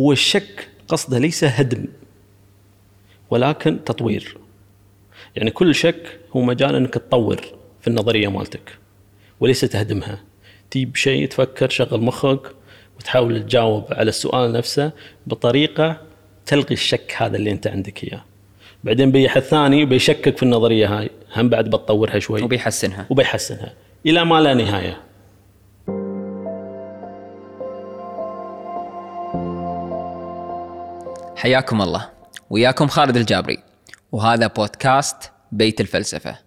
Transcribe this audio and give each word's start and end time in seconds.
هو 0.00 0.12
الشك 0.12 0.68
قصده 0.88 1.18
ليس 1.18 1.44
هدم 1.44 1.84
ولكن 3.30 3.84
تطوير. 3.84 4.36
يعني 5.36 5.50
كل 5.50 5.74
شك 5.74 6.18
هو 6.36 6.42
مجال 6.42 6.74
أنك 6.74 6.94
تطور 6.94 7.40
في 7.80 7.88
النظرية 7.88 8.28
مالتك 8.28 8.78
وليس 9.40 9.60
تهدمها. 9.60 10.20
تجيب 10.70 10.96
شيء 10.96 11.28
تفكر 11.28 11.68
شغل 11.68 12.00
مخك 12.00 12.40
وتحاول 12.98 13.42
تجاوب 13.42 13.84
على 13.90 14.08
السؤال 14.08 14.52
نفسه 14.52 14.92
بطريقة 15.26 16.00
تلغي 16.46 16.72
الشك 16.74 17.14
هذا 17.16 17.36
اللي 17.36 17.50
أنت 17.50 17.66
عندك 17.66 18.04
إياه. 18.04 18.24
بعدين 18.84 19.12
بيحث 19.12 19.48
ثاني 19.48 19.84
بيشكك 19.84 20.36
في 20.36 20.42
النظرية 20.42 20.98
هاي. 20.98 21.10
هم 21.36 21.48
بعد 21.48 21.64
بتطورها 21.64 22.18
شوي. 22.18 22.42
وبيحسنها. 22.42 23.06
وبيحسنها. 23.10 23.74
إلى 24.06 24.24
ما 24.24 24.40
لا 24.40 24.54
نهاية. 24.54 25.00
حياكم 31.44 31.82
الله. 31.82 32.10
وياكم 32.50 32.88
خالد 32.88 33.16
الجابري. 33.16 33.58
وهذا 34.12 34.46
بودكاست 34.46 35.32
بيت 35.52 35.80
الفلسفة. 35.80 36.38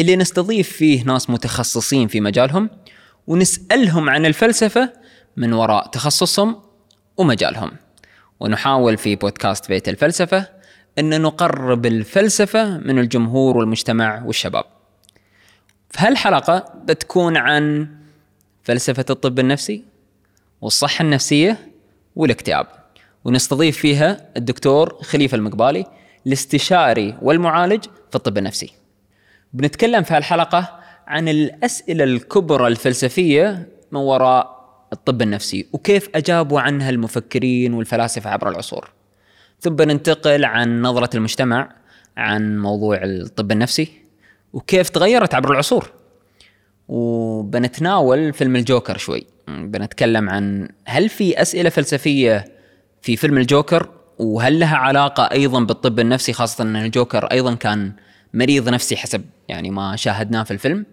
اللي 0.00 0.16
نستضيف 0.16 0.72
فيه 0.72 1.04
ناس 1.04 1.30
متخصصين 1.30 2.08
في 2.08 2.20
مجالهم 2.20 2.70
ونسألهم 3.26 4.10
عن 4.10 4.26
الفلسفة 4.26 4.92
من 5.36 5.52
وراء 5.52 5.86
تخصصهم 5.86 6.62
ومجالهم. 7.16 7.70
ونحاول 8.40 8.96
في 8.96 9.16
بودكاست 9.16 9.68
بيت 9.68 9.88
الفلسفة 9.88 10.48
أن 10.98 11.20
نقرب 11.22 11.86
الفلسفة 11.86 12.78
من 12.78 12.98
الجمهور 12.98 13.56
والمجتمع 13.56 14.22
والشباب. 14.22 14.64
في 15.90 15.98
هالحلقة 16.06 16.72
بتكون 16.84 17.36
عن 17.36 17.88
فلسفة 18.62 19.04
الطب 19.10 19.38
النفسي 19.38 19.84
والصحة 20.60 21.02
النفسية 21.02 21.70
والاكتئاب. 22.16 22.77
ونستضيف 23.28 23.78
فيها 23.78 24.30
الدكتور 24.36 24.98
خليفة 25.02 25.34
المقبالي 25.34 25.86
الاستشاري 26.26 27.18
والمعالج 27.22 27.84
في 27.84 28.16
الطب 28.16 28.38
النفسي. 28.38 28.72
بنتكلم 29.52 30.02
في 30.02 30.14
هالحلقة 30.14 30.78
عن 31.06 31.28
الأسئلة 31.28 32.04
الكبرى 32.04 32.66
الفلسفية 32.66 33.68
من 33.92 34.00
وراء 34.00 34.58
الطب 34.92 35.22
النفسي 35.22 35.66
وكيف 35.72 36.08
أجابوا 36.14 36.60
عنها 36.60 36.90
المفكرين 36.90 37.74
والفلاسفة 37.74 38.30
عبر 38.30 38.48
العصور. 38.48 38.90
ثم 39.60 39.70
بننتقل 39.70 40.44
عن 40.44 40.82
نظرة 40.82 41.16
المجتمع 41.16 41.72
عن 42.16 42.58
موضوع 42.58 42.98
الطب 43.02 43.52
النفسي 43.52 43.88
وكيف 44.52 44.88
تغيرت 44.88 45.34
عبر 45.34 45.52
العصور. 45.52 45.90
وبنتناول 46.88 48.32
فيلم 48.32 48.56
الجوكر 48.56 48.98
شوي. 48.98 49.26
بنتكلم 49.48 50.30
عن 50.30 50.68
هل 50.84 51.08
في 51.08 51.42
أسئلة 51.42 51.70
فلسفية 51.70 52.57
في 53.08 53.16
فيلم 53.16 53.38
الجوكر 53.38 53.88
وهل 54.18 54.60
لها 54.60 54.76
علاقة 54.76 55.22
أيضا 55.32 55.60
بالطب 55.60 56.00
النفسي 56.00 56.32
خاصة 56.32 56.64
أن 56.64 56.76
الجوكر 56.76 57.24
أيضا 57.24 57.54
كان 57.54 57.92
مريض 58.34 58.68
نفسي 58.68 58.96
حسب 58.96 59.24
يعني 59.48 59.70
ما 59.70 59.96
شاهدناه 59.96 60.42
في 60.42 60.50
الفيلم. 60.50 60.86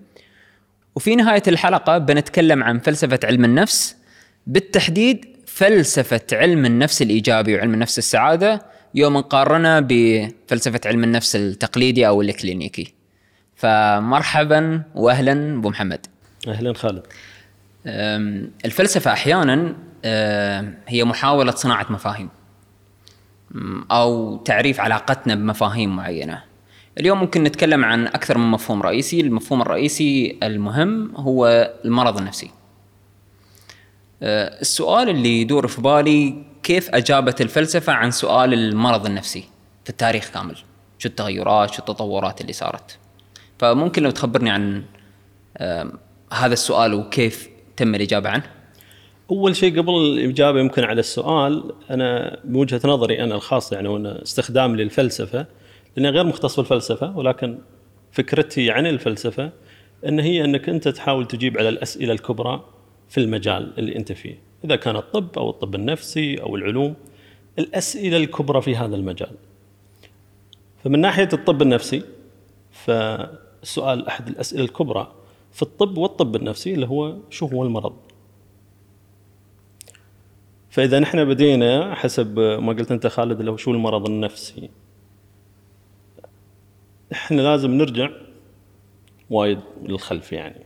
وفي 0.96 1.16
نهاية 1.16 1.44
الحلقة 1.48 1.98
بنتكلم 1.98 2.64
عن 2.64 2.80
فلسفة 2.80 3.20
علم 3.24 3.46
النفس. 3.46 3.96
بالتحديد 4.48 5.26
فلسفة 5.46 6.22
علم 6.32 6.66
النفس 6.66 7.02
الإيجابي 7.02 7.56
وعلم 7.56 7.74
النفس 7.74 7.98
السعادة 7.98 8.62
يوم 8.96 9.18
نقارنه 9.18 9.80
بفلسفة 9.80 10.82
علم 10.86 11.04
النفس 11.04 11.36
التقليدي 11.36 12.08
أو 12.08 12.22
الكلينيكي. 12.22 12.94
فمرحبا 13.56 14.82
وأهلا 14.96 15.58
أبو 15.58 15.70
محمد. 15.70 16.06
أهلا 16.48 16.74
خالد. 16.74 17.04
الفلسفة 18.66 19.14
أحيانا 19.14 19.76
هي 20.88 21.04
محاولة 21.04 21.52
صناعة 21.52 21.86
مفاهيم. 21.90 22.30
أو 23.92 24.38
تعريف 24.38 24.80
علاقتنا 24.80 25.36
بمفاهيم 25.36 25.96
معينة. 25.96 26.44
اليوم 27.00 27.20
ممكن 27.20 27.44
نتكلم 27.44 27.86
عن 27.86 28.08
أكثر 28.08 28.38
من 28.38 28.52
مفهوم 28.52 28.82
رئيسي. 28.82 29.22
المفهوم 29.22 29.62
الرئيسي 29.62 30.40
المهم 30.44 31.16
هو 31.16 31.72
المرض 31.86 32.18
النفسي. 32.18 32.52
أه، 34.24 34.62
السؤال 34.62 35.10
اللي 35.10 35.42
يدور 35.42 35.68
في 35.68 35.82
بالي 35.82 36.44
كيف 36.64 36.90
أجابت 36.90 37.42
الفلسفة 37.42 37.94
عن 37.94 38.12
سؤال 38.12 38.54
المرض 38.54 39.06
النفسي 39.06 39.44
في 39.84 39.90
التاريخ 39.90 40.30
كامل؟ 40.30 40.58
شو 41.00 41.10
التغيرات 41.10 41.74
شو 41.74 41.80
التطورات 41.80 42.42
اللي 42.42 42.54
صارت؟ 42.54 42.98
فممكن 43.60 44.04
لو 44.04 44.12
تخبرني 44.12 44.50
عن 44.50 44.84
هذا 46.34 46.54
السؤال 46.54 46.94
وكيف 46.94 47.50
تم 47.78 47.96
الإجابة 47.96 48.30
عنه. 48.30 48.55
أول 49.32 49.56
شيء 49.56 49.80
قبل 49.80 49.94
الإجابة 49.96 50.60
يمكن 50.60 50.84
على 50.84 51.00
السؤال 51.00 51.74
أنا 51.90 52.40
بوجهه 52.44 52.82
نظري 52.86 53.24
أنا 53.24 53.36
الخاصه 53.36 53.76
يعني 53.76 53.88
وأنا 53.88 54.22
استخدام 54.22 54.76
للفلسفة 54.76 55.46
لأني 55.96 56.10
غير 56.10 56.24
مختص 56.24 56.54
في 56.54 56.60
الفلسفه 56.60 57.18
ولكن 57.18 57.58
فكرتي 58.12 58.72
عن 58.72 58.88
الفلسفة 58.88 59.52
إن 60.06 60.20
هي 60.20 60.46
إنك 60.46 60.70
أنت 60.70 60.88
تحاول 60.88 61.28
تجيب 61.28 61.58
على 61.58 61.70
الأسئلة 61.70 62.14
الكبرى 62.14 62.66
في 63.10 63.20
المجال 63.20 63.74
اللي 63.78 63.96
أنت 63.96 64.12
فيه، 64.12 64.40
إذا 64.66 64.76
كان 64.76 64.96
الطب 64.96 65.28
أو 65.38 65.50
الطب 65.50 65.76
النفسي 65.76 66.42
أو 66.42 66.56
العلوم 66.56 66.94
الأسئلة 67.60 68.18
الكبرى 68.18 68.62
في 68.62 68.76
هذا 68.76 68.96
المجال. 68.96 69.32
فمن 70.84 71.00
ناحية 71.00 71.30
الطب 71.34 71.62
النفسي 71.62 72.04
فالسؤال 72.72 74.08
أحد 74.08 74.28
الأسئلة 74.28 74.64
الكبرى 74.64 75.12
في 75.52 75.62
الطب 75.62 75.98
والطب 75.98 76.36
النفسي 76.36 76.74
اللي 76.74 76.88
هو 76.88 77.16
شو 77.30 77.46
هو 77.46 77.64
المرض؟ 77.64 78.05
فإذا 80.76 81.00
نحن 81.00 81.26
بدينا 81.26 81.96
حسب 81.96 82.40
ما 82.40 82.74
قلت 82.74 82.92
أنت 82.92 83.08
خالد 83.08 83.48
هو 83.50 83.58
شو 83.58 83.72
المرض 83.72 84.10
النفسي. 84.10 84.70
إحنا 87.12 87.42
لازم 87.42 87.72
نرجع 87.72 88.10
وايد 89.30 89.60
للخلف 89.84 90.32
يعني. 90.32 90.66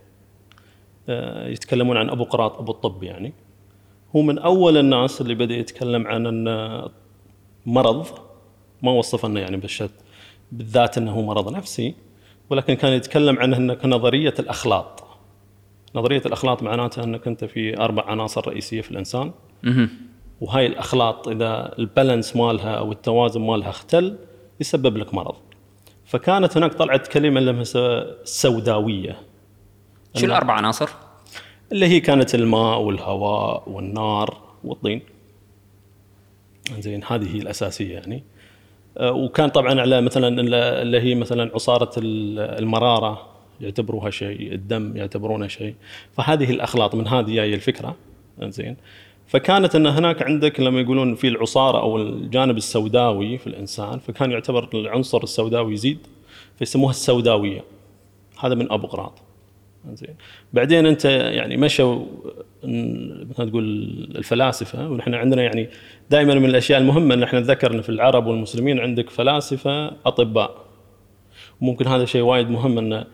آه، 1.10 1.48
يتكلمون 1.48 1.98
عن 1.98 2.10
أبو 2.10 2.24
قراط 2.24 2.58
أبو 2.60 2.72
الطب 2.72 3.04
يعني. 3.04 3.34
هو 4.16 4.22
من 4.22 4.40
أول 4.40 4.78
الناس 4.78 5.22
اللي 5.22 5.36
بدأ 5.36 5.56
يتكلم 5.56 6.08
عن 6.08 6.26
إن 6.26 6.90
مرض 7.66 8.08
ما 8.82 8.92
وصف 8.92 9.26
إنه 9.26 9.40
يعني 9.40 9.62
بالذات 10.52 10.98
إنه 10.98 11.22
مرض 11.22 11.54
نفسي 11.54 11.96
ولكن 12.50 12.74
كان 12.74 12.94
يتكلم 12.94 13.40
عنه 13.40 13.58
إنه 13.58 13.74
كنظرية 13.74 14.34
الاخلاط 14.40 14.99
نظرية 15.96 16.22
الأخلاط 16.26 16.64
معناتها 16.64 17.04
أنك 17.04 17.28
أنت 17.28 17.46
في 17.46 17.78
أربع 17.78 18.04
عناصر 18.06 18.48
رئيسية 18.48 18.82
في 18.82 18.92
الإنسان. 18.92 19.32
وهاي 20.42 20.66
الأخلاط 20.66 21.28
إذا 21.28 21.74
البالانس 21.80 22.36
مالها 22.36 22.74
أو 22.76 22.92
التوازن 22.92 23.42
مالها 23.42 23.70
اختل 23.70 24.18
يسبب 24.60 24.98
لك 24.98 25.14
مرض. 25.14 25.36
فكانت 26.06 26.58
هناك 26.58 26.74
طلعت 26.74 27.08
كلمة 27.08 27.40
لها 27.40 27.64
السوداويه 28.22 29.20
شو 30.16 30.26
الأربع 30.26 30.54
عناصر؟ 30.54 30.90
اللي 31.72 31.88
هي 31.88 32.00
كانت 32.00 32.36
الماء 32.36 32.80
والهواء 32.80 33.70
والنار 33.70 34.38
والطين. 34.64 35.02
زين 36.80 37.04
هذه 37.08 37.36
هي 37.36 37.40
الأساسية 37.40 37.94
يعني. 37.94 38.24
آه، 38.98 39.12
وكان 39.12 39.50
طبعا 39.50 39.82
على 39.82 40.02
مثلا 40.02 40.42
اللي 40.82 41.02
هي 41.02 41.16
مثلا 41.16 41.52
عصارة 41.56 41.92
المرارة. 41.98 43.29
يعتبروها 43.62 44.10
شيء 44.10 44.54
الدم 44.54 44.98
يعتبرونه 44.98 45.48
شيء. 45.48 45.74
فهذه 46.18 46.52
الأخلاط 46.52 46.96
من 46.96 47.08
هذه 47.08 47.36
جاية 47.36 47.56
الفكرة. 47.56 47.96
زين 48.42 48.76
فكانت 49.28 49.76
أن 49.76 49.88
هناك 49.88 50.22
عندك 50.24 50.60
لما 50.60 50.82
يقولون 50.82 51.16
في 51.16 51.28
العصارة 51.28 51.82
أو 51.82 51.98
الجانب 51.98 52.58
السوداوي 52.58 53.38
في 53.38 53.48
الإنسان 53.48 54.00
فكان 54.00 54.32
يعتبر 54.32 54.70
العنصر 54.74 55.24
السوداوي 55.24 55.74
يزيد 55.74 55.98
فيسموها 56.60 56.92
السوداوية. 56.92 57.64
هذا 58.40 58.56
من 58.56 58.72
ابو 58.72 58.88
قراط 58.88 59.14
زين 59.94 60.16
بعدين 60.54 60.86
أنت 60.86 61.06
يعني 61.06 61.58
مشوا 61.58 62.06
مثلا 63.30 63.50
تقول 63.50 63.64
الفلاسفة 64.16 64.90
ونحن 64.90 65.14
عندنا 65.14 65.42
يعني 65.44 65.70
دائما 66.10 66.34
من 66.34 66.46
الأشياء 66.46 66.80
المهمة 66.82 67.14
ان 67.16 67.24
إحنا 67.24 67.40
نتذكر 67.40 67.82
في 67.82 67.90
العرب 67.90 68.28
والمسلمين 68.28 68.80
عندك 68.80 69.10
فلاسفة 69.10 69.88
أطباء. 70.06 70.66
ممكن 71.62 71.88
هذا 71.88 72.06
شيء 72.06 72.22
وايد 72.22 72.50
مهم 72.50 72.78
انه 72.78 73.06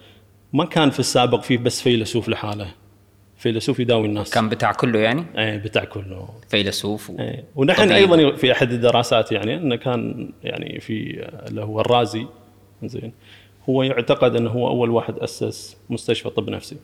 ما 0.53 0.65
كان 0.65 0.89
في 0.89 0.99
السابق 0.99 1.41
فيه 1.41 1.57
بس 1.57 1.81
فيلسوف 1.81 2.29
لحاله 2.29 2.67
فيلسوف 3.37 3.79
يداوي 3.79 4.07
الناس 4.07 4.29
كان 4.29 4.49
بتاع 4.49 4.71
كله 4.71 4.99
يعني؟ 4.99 5.25
إيه 5.37 5.57
بتاع 5.57 5.83
كله 5.83 6.29
فيلسوف 6.49 7.09
و... 7.09 7.19
إيه 7.19 7.43
ونحن 7.55 7.83
طبيعي. 7.83 7.99
أيضا 7.99 8.35
في 8.35 8.51
أحد 8.51 8.71
الدراسات 8.71 9.31
يعني 9.31 9.55
إنه 9.55 9.75
كان 9.75 10.31
يعني 10.43 10.79
في 10.79 11.27
اللي 11.47 11.61
هو 11.61 11.81
الرازي 11.81 12.25
زين 12.83 13.13
هو 13.69 13.83
يعتقد 13.83 14.35
إنه 14.35 14.49
هو 14.49 14.67
أول 14.67 14.89
واحد 14.89 15.17
أسس 15.17 15.77
مستشفى 15.89 16.29
طب 16.29 16.49
نفسي 16.49 16.77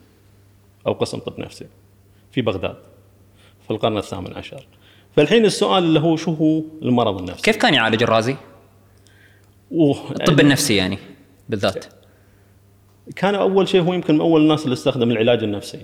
أو 0.87 0.93
قسم 0.93 1.19
طب 1.19 1.39
نفسي 1.39 1.65
في 2.31 2.41
بغداد 2.41 2.75
في 3.65 3.71
القرن 3.71 3.97
الثامن 3.97 4.33
عشر 4.33 4.67
فالحين 5.15 5.45
السؤال 5.45 5.83
اللي 5.83 5.99
هو 5.99 6.15
شو 6.15 6.33
هو 6.33 6.61
المرض 6.81 7.17
النفسي 7.17 7.41
كيف 7.41 7.57
كان 7.57 7.73
يعالج 7.73 8.03
الرازي؟ 8.03 8.35
أوه 9.71 10.11
الطب 10.11 10.29
يعني 10.29 10.41
النفسي 10.41 10.75
يعني 10.75 10.97
بالذات 11.49 11.85
كان 13.15 13.35
أول 13.35 13.67
شيء 13.67 13.81
هو 13.81 13.93
يمكن 13.93 14.21
أول 14.21 14.41
الناس 14.41 14.63
اللي 14.63 14.73
استخدم 14.73 15.11
العلاج 15.11 15.43
النفسي. 15.43 15.79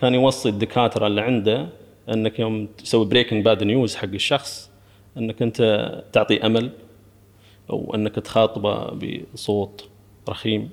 كان 0.00 0.14
يوصي 0.14 0.48
الدكاترة 0.48 1.06
اللي 1.06 1.20
عنده 1.20 1.66
إنك 2.08 2.38
يوم 2.38 2.68
تسوي 2.78 3.06
breaking 3.06 3.44
bad 3.44 3.64
news 3.64 3.96
حق 3.96 4.04
الشخص 4.04 4.70
إنك 5.16 5.42
أنت 5.42 5.90
تعطي 6.12 6.46
أمل 6.46 6.70
أو 7.70 7.94
إنك 7.94 8.14
تخاطبه 8.14 8.90
بصوت 9.34 9.88
رخيم. 10.28 10.70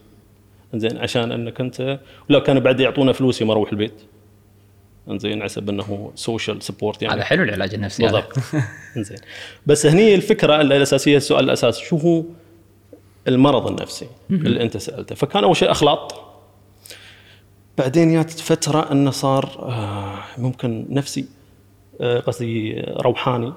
زين 0.76 0.98
عشان 0.98 1.32
إنك 1.32 1.62
أنت 1.62 2.00
ولا 2.30 2.40
كانوا 2.40 2.62
بعد 2.62 2.80
يعطونا 2.80 3.12
فلوس 3.12 3.42
يوم 3.42 3.52
أروح 3.52 3.72
البيت. 3.72 4.02
إنزين 5.10 5.48
سبب 5.48 5.70
إنه 5.70 6.12
social 6.16 6.64
support 6.64 7.02
يعني. 7.02 7.16
هذا 7.16 7.24
حلو 7.24 7.44
العلاج 7.44 7.74
النفسي. 7.74 8.04
بالضبط. 8.04 8.34
إنزين. 8.98 9.18
بس 9.66 9.86
هني 9.86 10.16
الفكرة 10.16 10.62
الأساسية 10.62 11.18
السؤال 11.18 11.46
الاساسي 11.46 11.86
شو 11.86 11.98
هو 11.98 12.24
المرض 13.28 13.68
النفسي 13.68 14.08
اللي 14.32 14.64
انت 14.64 14.78
سألته. 14.78 15.16
فكان 15.16 15.44
أول 15.44 15.56
شيء 15.56 15.72
أخلاط. 15.72 16.16
بعدين 17.78 18.14
جات 18.14 18.30
فترة 18.30 18.92
أنه 18.92 19.12
صار 19.12 19.50
آه، 19.60 20.42
ممكن 20.42 20.86
نفسي 20.90 21.26
آه، 22.02 22.20
قصدي 22.20 22.82
روحاني. 22.82 23.54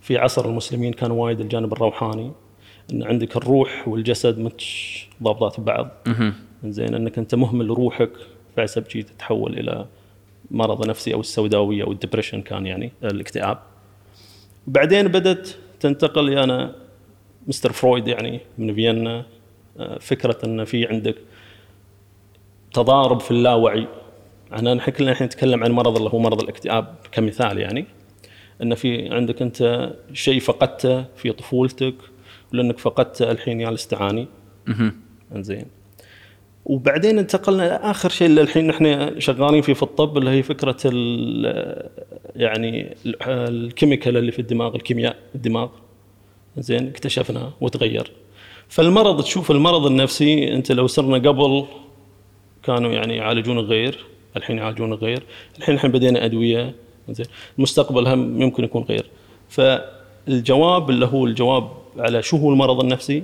في 0.00 0.18
عصر 0.18 0.44
المسلمين 0.44 0.92
كان 0.92 1.10
وايد 1.10 1.40
الجانب 1.40 1.72
الروحاني. 1.72 2.32
إن 2.92 3.02
عندك 3.02 3.36
الروح 3.36 3.88
والجسد 3.88 4.38
مش 4.38 5.08
ضابطات 5.22 5.60
ببعض. 5.60 5.88
زين 6.64 6.94
إنك 6.94 7.18
أنت 7.18 7.34
مهمل 7.34 7.66
روحك 7.66 8.10
فحسب 8.56 8.88
شي 8.88 9.02
تتحول 9.02 9.58
إلى 9.58 9.86
مرض 10.50 10.88
نفسي 10.88 11.14
أو 11.14 11.20
السوداوية 11.20 11.84
أو 11.84 11.92
ال 11.92 11.96
depression 11.96 12.42
كان 12.42 12.66
يعني 12.66 12.92
الاكتئاب. 13.04 13.58
بعدين 14.66 15.08
بدأت 15.08 15.48
تنتقل 15.80 16.38
أنا 16.38 16.74
مستر 17.48 17.72
فرويد 17.72 18.08
يعني 18.08 18.40
من 18.58 18.74
فيينا 18.74 19.24
آه، 19.78 19.98
فكرة 19.98 20.38
إن 20.44 20.64
في 20.64 20.86
عندك 20.86 21.14
تضارب 22.72 23.20
في 23.20 23.30
اللاوعي. 23.30 23.86
أنا 24.52 24.74
نحن 24.74 24.90
كلنا 24.90 25.10
الحين 25.10 25.26
نتكلم 25.26 25.64
عن 25.64 25.70
مرض 25.72 25.96
اللي 25.96 26.10
هو 26.10 26.18
مرض 26.18 26.42
الاكتئاب 26.42 26.94
كمثال 27.12 27.58
يعني. 27.58 27.84
إن 28.62 28.74
في 28.74 29.14
عندك 29.14 29.42
أنت 29.42 29.90
شيء 30.12 30.40
فقدته 30.40 31.04
في 31.16 31.32
طفولتك 31.32 31.94
ولانك 32.52 32.78
فقدته 32.78 33.30
الحين 33.30 33.60
يا 33.60 33.68
الاستعاني. 33.68 34.26
مهم. 34.66 35.00
إنزين. 35.36 35.64
وبعدين 36.64 37.18
انتقلنا 37.18 37.62
لاخر 37.62 38.08
شيء 38.08 38.26
اللي 38.26 38.40
الحين 38.40 38.66
نحن 38.66 39.14
شغالين 39.20 39.62
فيه 39.62 39.72
في 39.74 39.82
الطب 39.82 40.18
اللي 40.18 40.30
هي 40.30 40.42
فكرة 40.42 40.76
ال 40.84 41.90
يعني 42.36 42.94
ال- 43.06 43.22
الكيميكال 43.22 44.16
اللي 44.16 44.32
في 44.32 44.38
الدماغ 44.38 44.74
الكيمياء 44.74 45.16
الدماغ. 45.34 45.68
زين 46.58 46.88
اكتشفناه 46.88 47.52
وتغير. 47.60 48.12
فالمرض 48.68 49.22
تشوف 49.22 49.50
المرض 49.50 49.86
النفسي 49.86 50.54
انت 50.54 50.72
لو 50.72 50.86
صرنا 50.86 51.28
قبل 51.28 51.66
كانوا 52.62 52.92
يعني 52.92 53.16
يعالجون 53.16 53.58
غير 53.58 53.98
الحين 54.36 54.58
يعالجون 54.58 54.94
غير 54.94 55.22
الحين 55.58 55.74
الحين 55.74 55.90
بدينا 55.90 56.24
أدوية 56.24 56.74
زين 57.10 57.26
المستقبل 57.58 58.08
هم 58.08 58.42
يمكن 58.42 58.64
يكون 58.64 58.82
غير. 58.82 59.06
فالجواب 59.48 60.90
اللي 60.90 61.06
هو 61.06 61.26
الجواب 61.26 61.70
على 61.98 62.22
شو 62.22 62.36
هو 62.36 62.50
المرض 62.50 62.80
النفسي 62.80 63.22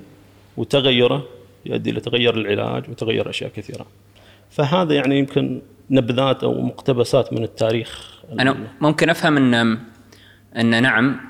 وتغيره 0.56 1.24
يؤدي 1.66 1.90
إلى 1.90 2.00
تغير 2.00 2.34
العلاج 2.34 2.90
وتغير 2.90 3.30
أشياء 3.30 3.50
كثيرة. 3.50 3.86
فهذا 4.50 4.94
يعني 4.94 5.18
يمكن 5.18 5.60
نبذات 5.90 6.44
أو 6.44 6.60
مقتبسات 6.60 7.32
من 7.32 7.44
التاريخ. 7.44 8.12
أنا 8.40 8.56
ممكن 8.80 9.10
أفهم 9.10 9.36
إن 9.36 9.78
أن 10.56 10.82
نعم 10.82 11.20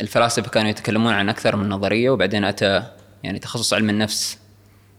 الفلاسفة 0.00 0.50
كانوا 0.50 0.70
يتكلمون 0.70 1.12
عن 1.12 1.28
أكثر 1.28 1.56
من 1.56 1.68
نظرية 1.68 2.10
وبعدين 2.10 2.44
أتى 2.44 2.82
يعني 3.22 3.38
تخصص 3.38 3.74
علم 3.74 3.90
النفس 3.90 4.38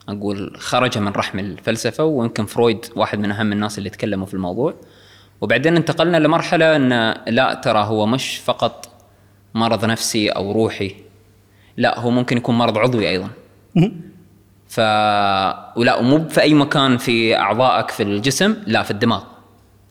أقول 0.09 0.57
خرج 0.59 0.97
من 0.97 1.07
رحم 1.07 1.39
الفلسفة 1.39 2.03
ويمكن 2.03 2.45
فرويد 2.45 2.85
واحد 2.95 3.19
من 3.19 3.31
أهم 3.31 3.51
الناس 3.51 3.77
اللي 3.77 3.89
تكلموا 3.89 4.25
في 4.25 4.33
الموضوع. 4.33 4.73
وبعدين 5.41 5.75
انتقلنا 5.75 6.17
لمرحلة 6.17 6.75
أن 6.75 7.15
لا 7.27 7.53
ترى 7.53 7.79
هو 7.79 8.05
مش 8.05 8.37
فقط 8.37 8.89
مرض 9.53 9.85
نفسي 9.85 10.29
أو 10.29 10.51
روحي 10.51 10.95
لا 11.77 11.99
هو 11.99 12.09
ممكن 12.09 12.37
يكون 12.37 12.57
مرض 12.57 12.77
عضوي 12.77 13.09
أيضا. 13.09 13.29
ف 14.67 14.79
ولا 15.79 15.95
ومو 15.95 16.29
في 16.29 16.41
اي 16.41 16.53
مكان 16.53 16.97
في 16.97 17.37
أعضائك 17.37 17.91
في 17.91 18.03
الجسم 18.03 18.55
لا 18.67 18.83
في 18.83 18.91
الدماغ. 18.91 19.23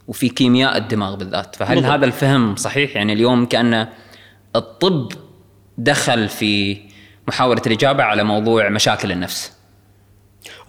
وفي 0.09 0.29
كيمياء 0.29 0.77
الدماغ 0.77 1.15
بالذات. 1.17 1.57
فهل 1.57 1.75
بالضبط. 1.75 1.93
هذا 1.93 2.05
الفهم 2.05 2.57
صحيح؟ 2.57 2.97
يعني 2.97 3.13
اليوم 3.13 3.47
كأن 3.47 3.89
الطب 4.57 5.13
دخل 5.79 6.29
في 6.29 6.77
محاولة 7.29 7.63
الإجابة 7.67 8.03
على 8.03 8.25
موضوع 8.25 8.69
مشاكل 8.69 9.13
النفس. 9.13 9.53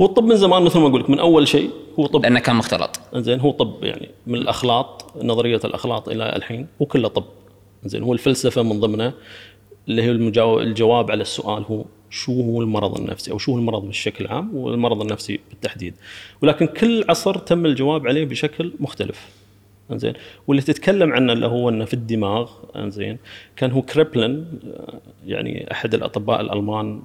هو 0.01 0.05
الطب 0.05 0.23
من 0.23 0.35
زمان 0.35 0.63
مثل 0.63 0.79
ما 0.79 0.87
أقول 0.87 1.01
لك 1.01 1.09
من 1.09 1.19
أول 1.19 1.47
شيء 1.47 1.69
هو 1.99 2.05
طب. 2.05 2.23
لأنه 2.23 2.39
كان 2.39 2.55
مختلط. 2.55 2.99
زين 3.13 3.39
هو 3.39 3.51
طب 3.51 3.83
يعني 3.83 4.09
من 4.27 4.35
الأخلاط 4.35 5.11
نظرية 5.23 5.59
الأخلاط 5.65 6.09
إلى 6.09 6.35
الحين 6.35 6.67
هو 6.81 6.85
كله 6.85 7.07
طب. 7.07 7.23
زين 7.85 8.03
هو 8.03 8.13
الفلسفة 8.13 8.63
من 8.63 8.79
ضمنه 8.79 9.13
اللي 9.87 10.03
هي 10.03 10.11
الجواب 10.11 11.11
على 11.11 11.21
السؤال 11.21 11.63
هو 11.63 11.85
شو 12.09 12.41
هو 12.41 12.61
المرض 12.61 12.99
النفسي 12.99 13.31
أو 13.31 13.37
شو 13.37 13.51
هو 13.51 13.57
المرض 13.57 13.87
بشكل 13.87 14.27
عام 14.27 14.55
والمرض 14.55 15.01
النفسي 15.01 15.39
بالتحديد. 15.49 15.93
ولكن 16.41 16.65
كل 16.65 17.05
عصر 17.09 17.37
تم 17.37 17.65
الجواب 17.65 18.07
عليه 18.07 18.25
بشكل 18.25 18.71
مختلف. 18.79 19.29
زين 19.91 20.13
واللي 20.47 20.61
تتكلم 20.61 21.13
عنه 21.13 21.33
اللي 21.33 21.45
هو 21.45 21.69
إنه 21.69 21.85
في 21.85 21.93
الدماغ 21.93 22.51
زين 22.77 23.17
كان 23.55 23.71
هو 23.71 23.81
كريبلن 23.81 24.45
يعني 25.27 25.71
أحد 25.71 25.93
الأطباء 25.93 26.41
الألمان 26.41 27.01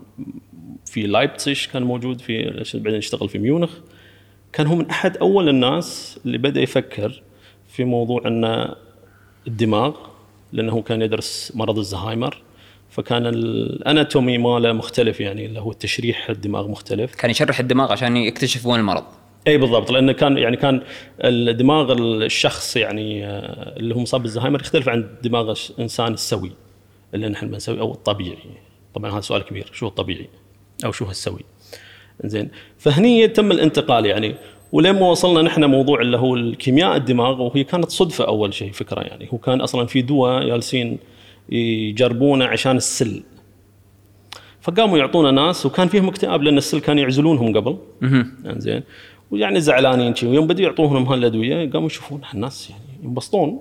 في 0.86 1.06
لايبتسش 1.06 1.68
كان 1.68 1.82
موجود 1.82 2.20
في 2.20 2.64
بعدين 2.74 2.98
اشتغل 2.98 3.28
في 3.28 3.38
ميونخ. 3.38 3.70
كان 4.52 4.66
هو 4.66 4.76
من 4.76 4.90
أحد 4.90 5.16
أول 5.16 5.48
الناس 5.48 6.20
اللي 6.26 6.38
بدأ 6.38 6.60
يفكر 6.60 7.22
في 7.68 7.84
موضوع 7.84 8.22
ان 8.26 8.74
الدماغ 9.46 9.96
لأنه 10.52 10.82
كان 10.82 11.02
يدرس 11.02 11.52
مرض 11.54 11.78
الزهايمر. 11.78 12.42
فكان 12.90 13.26
ال 13.26 13.40
anatomy 13.40 14.38
ماله 14.38 14.72
مختلف 14.72 15.20
يعني 15.20 15.46
اللي 15.46 15.60
هو 15.60 15.70
التشريح 15.70 16.30
الدماغ 16.30 16.68
مختلف. 16.68 17.14
كان 17.14 17.30
يشرح 17.30 17.60
الدماغ 17.60 17.92
عشان 17.92 18.16
يكتشف 18.16 18.66
وين 18.66 18.80
المرض. 18.80 19.04
إي 19.46 19.58
بالضبط 19.58 19.90
لأنه 19.90 20.12
كان 20.12 20.38
يعني 20.38 20.56
كان 20.56 20.82
الدماغ 21.24 21.92
الشخص 21.92 22.76
يعني 22.76 23.26
آه، 23.26 23.76
اللي 23.76 23.94
هو 23.94 24.00
مصاب 24.00 24.22
بالزهايمر 24.22 24.60
يختلف 24.60 24.88
عن 24.88 25.08
دماغ 25.22 25.54
الانسان 25.70 26.12
السوي 26.12 26.52
اللي 27.14 27.28
نحن 27.28 27.48
بنسوي 27.48 27.80
أو 27.80 27.92
الطبيعي. 27.92 28.38
طبعا 28.94 29.12
هذا 29.12 29.20
سؤال 29.20 29.42
كبير 29.42 29.70
شو 29.72 29.86
الطبيعي؟ 29.86 30.28
أو 30.84 30.92
شو 30.92 31.10
السوي 31.10 31.44
زين 32.24 32.50
فهني 32.78 33.28
تم 33.28 33.52
الانتقال 33.52 34.06
يعني 34.06 34.34
ولين 34.72 34.94
ما 34.94 35.10
وصلنا 35.10 35.42
نحن 35.42 35.64
موضوع 35.64 36.00
اللي 36.00 36.16
هو 36.18 36.34
الكيمياء 36.34 36.96
الدماغ 36.96 37.42
وهي 37.42 37.64
كانت 37.64 37.90
صدفة 37.90 38.26
أول 38.26 38.54
شيء 38.54 38.72
فكرة 38.72 39.00
يعني. 39.00 39.28
هو 39.32 39.38
كان 39.38 39.60
أصلا 39.60 39.86
في 39.86 40.02
دواء 40.02 40.46
جالسين 40.46 40.98
يجربونه 41.50 42.44
عشان 42.44 42.76
السل. 42.76 43.22
فقاموا 44.60 44.98
يعطونا 44.98 45.30
ناس 45.30 45.66
وكان 45.66 45.88
فيهم 45.88 46.08
اكتئاب 46.08 46.42
لأن 46.42 46.58
السل 46.58 46.80
كانوا 46.80 47.02
يعزلونهم 47.02 47.56
قبل. 47.56 47.78
زين 48.46 48.82
ويعني 49.30 49.60
زعلانين 49.60 50.14
شي. 50.14 50.26
ويوم 50.26 50.46
بدوا 50.46 50.64
يعطوهم 50.64 51.04
هالادويه 51.04 51.70
قاموا 51.70 51.86
يشوفون 51.86 52.20
الناس 52.34 52.70
يعني 52.70 52.82
ينبسطون. 53.02 53.60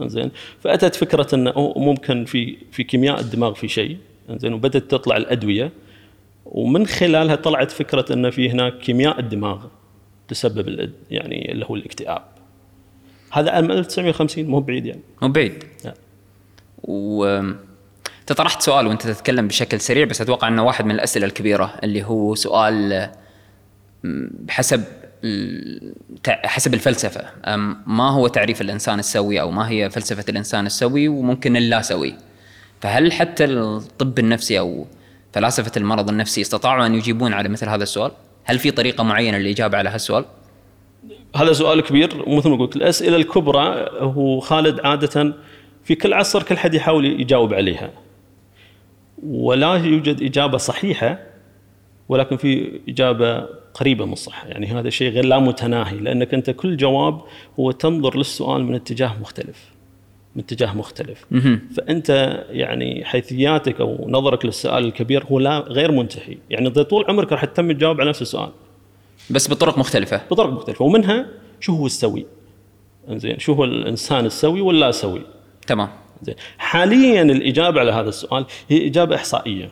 زين 0.00 0.30
فأتت 0.60 0.94
فكرة 0.94 1.34
إنه 1.34 1.74
ممكن 1.76 2.24
في 2.24 2.56
في 2.72 2.84
كيمياء 2.84 3.20
الدماغ 3.20 3.54
في 3.54 3.68
شيء. 3.68 3.96
زين 4.30 4.52
وبدأت 4.52 4.90
تطلع 4.90 5.16
الأدوية. 5.16 5.72
ومن 6.46 6.86
خلالها 6.86 7.34
طلعت 7.34 7.70
فكرة 7.70 8.12
إن 8.12 8.30
في 8.30 8.50
هناك 8.50 8.78
كيمياء 8.78 9.20
الدماغ 9.20 9.64
تسبب 10.28 10.90
يعني 11.10 11.52
اللي 11.52 11.66
هو 11.66 11.76
الاكتئاب. 11.76 12.22
هذا 13.32 13.50
عام 13.50 13.70
1950 13.70 14.44
مو 14.44 14.60
بعيد 14.60 14.86
يعني. 14.86 15.00
مو 15.22 15.28
بعيد. 15.28 15.64
لا. 15.84 15.94
و 16.82 17.40
طرحت 18.26 18.62
سؤال 18.62 18.86
وانت 18.86 19.02
تتكلم 19.06 19.48
بشكل 19.48 19.80
سريع 19.80 20.04
بس 20.04 20.20
أتوقع 20.20 20.48
أنه 20.48 20.64
واحد 20.64 20.84
من 20.84 20.90
الأسئلة 20.90 21.26
الكبيرة 21.26 21.74
اللي 21.84 22.04
هو 22.04 22.34
سؤال 22.34 23.08
بحسب 24.04 24.84
حسب 26.26 26.74
الفلسفة 26.74 27.20
ما 27.86 28.10
هو 28.10 28.28
تعريف 28.28 28.60
الإنسان 28.60 28.98
السوي 28.98 29.40
أو 29.40 29.50
ما 29.50 29.70
هي 29.70 29.90
فلسفة 29.90 30.24
الإنسان 30.28 30.66
السوي 30.66 31.08
وممكن 31.08 31.56
اللا 31.56 31.82
سوي 31.82 32.14
فهل 32.80 33.12
حتى 33.12 33.44
الطب 33.44 34.18
النفسي 34.18 34.58
أو 34.58 34.86
فلاسفة 35.32 35.72
المرض 35.76 36.08
النفسي 36.08 36.40
استطاعوا 36.40 36.86
أن 36.86 36.94
يجيبون 36.94 37.32
على 37.32 37.48
مثل 37.48 37.68
هذا 37.68 37.82
السؤال؟ 37.82 38.12
هل 38.44 38.58
في 38.58 38.70
طريقة 38.70 39.04
معينة 39.04 39.38
للإجابة 39.38 39.78
على 39.78 39.88
هالسؤال؟ 39.88 40.24
هذا 41.36 41.52
سؤال 41.52 41.80
كبير 41.80 42.24
ومثل 42.26 42.48
ما 42.48 42.56
قلت 42.56 42.76
الأسئلة 42.76 43.16
الكبرى 43.16 43.88
هو 44.00 44.40
خالد 44.40 44.80
عادة 44.80 45.34
في 45.88 45.94
كل 45.94 46.12
عصر 46.12 46.42
كل 46.42 46.56
حد 46.56 46.74
يحاول 46.74 47.20
يجاوب 47.20 47.54
عليها. 47.54 47.90
ولا 49.26 49.74
يوجد 49.74 50.22
إجابة 50.22 50.58
صحيحة 50.58 51.18
ولكن 52.08 52.36
في 52.36 52.80
إجابة 52.88 53.46
قريبة 53.74 54.04
من 54.04 54.12
الصح 54.12 54.46
يعني 54.46 54.66
هذا 54.66 54.90
شيء 54.90 55.10
غير 55.10 55.24
لا 55.24 55.38
متناهي 55.38 55.96
لأنك 55.96 56.34
أنت 56.34 56.50
كل 56.50 56.76
جواب 56.76 57.20
هو 57.60 57.70
تنظر 57.70 58.16
للسؤال 58.18 58.64
من 58.64 58.74
اتجاه 58.74 59.20
مختلف 59.20 59.70
من 60.36 60.42
اتجاه 60.42 60.76
مختلف. 60.76 61.26
فأنت 61.76 62.40
يعني 62.50 63.04
حيثياتك 63.04 63.80
أو 63.80 64.06
نظرك 64.08 64.44
للسؤال 64.44 64.84
الكبير 64.84 65.24
هو 65.24 65.38
لا 65.38 65.58
غير 65.58 65.92
منتهي. 65.92 66.36
يعني 66.50 66.68
أنت 66.68 66.78
طول 66.78 67.04
عمرك 67.08 67.32
راح 67.32 67.44
تتم 67.44 67.72
تجاوب 67.72 68.00
على 68.00 68.08
نفس 68.08 68.22
السؤال. 68.22 68.50
بس 69.30 69.50
بطرق 69.50 69.78
مختلفة. 69.78 70.20
بطرق 70.30 70.50
مختلفة. 70.50 70.84
ومنها 70.84 71.26
شو 71.60 71.76
هو 71.76 71.86
السوي؟ 71.86 72.26
زين 73.10 73.38
شو 73.38 73.52
هو 73.52 73.64
الإنسان 73.64 74.26
السوي 74.26 74.60
واللا 74.60 74.90
سوي؟ 74.90 75.37
تمام. 75.68 75.88
زين. 76.22 76.34
حاليا 76.58 77.22
الإجابة 77.22 77.80
على 77.80 77.92
هذا 77.92 78.08
السؤال 78.08 78.46
هي 78.68 78.86
إجابة 78.86 79.16
إحصائية. 79.16 79.70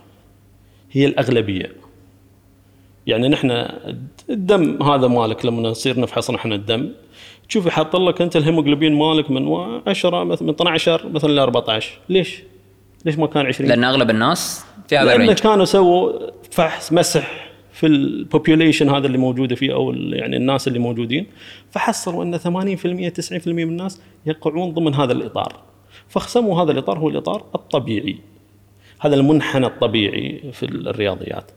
هي 0.93 1.07
الأغلبية. 1.07 1.73
يعني 3.07 3.29
نحن 3.29 3.69
الدم 4.31 4.83
هذا 4.83 5.07
مالك 5.07 5.47
لما 5.47 5.62
نصير 5.69 6.00
نفحص 6.00 6.31
نحن 6.31 6.53
الدم. 6.53 6.91
تشوف 7.49 7.67
يحط 7.67 7.97
لك 7.97 8.23
أنت 8.23 8.37
الهيموجلوبين 8.37 8.95
مالك 8.95 9.31
من 9.31 9.55
10 9.87 10.25
من 10.25 10.33
12 10.33 11.09
مثلا 11.09 11.33
ل 11.33 11.38
14 11.38 11.99
ليش؟ 12.09 12.43
ليش 13.05 13.19
ما 13.19 13.26
كان 13.26 13.47
20 13.47 13.71
لأن 13.71 13.85
أغلب 13.85 14.11
الناس 14.11 14.65
في 14.88 14.97
هذا 14.97 15.05
لأن 15.05 15.21
ال 15.21 15.23
range. 15.23 15.38
كانوا 15.38 15.65
سووا 15.65 16.12
فحص 16.50 16.93
مسح 16.93 17.49
في 17.73 17.87
ال 17.87 17.96
population 17.96 18.88
هذا 18.88 19.07
اللي 19.07 19.19
موجودة 19.19 19.57
فيه 19.57 19.75
أو 19.75 19.93
يعني 19.93 20.37
الناس 20.37 20.69
اللي 20.69 20.79
موجودين. 20.79 21.26
فحصلوا 21.71 22.25
إن 22.25 22.38
80% 22.38 23.09
90% 23.09 23.47
من 23.47 23.62
الناس 23.62 24.00
يقعون 24.26 24.75
ضمن 24.75 24.95
هذا 24.95 25.12
الإطار. 25.12 25.57
فسموا 26.09 26.62
هذا 26.63 26.73
الإطار 26.73 26.99
هو 26.99 27.09
الإطار 27.09 27.45
الطبيعي. 27.55 28.19
هذا 29.01 29.15
المنحنى 29.15 29.67
الطبيعي 29.67 30.41
في 30.53 30.63
الرياضيات. 30.63 31.51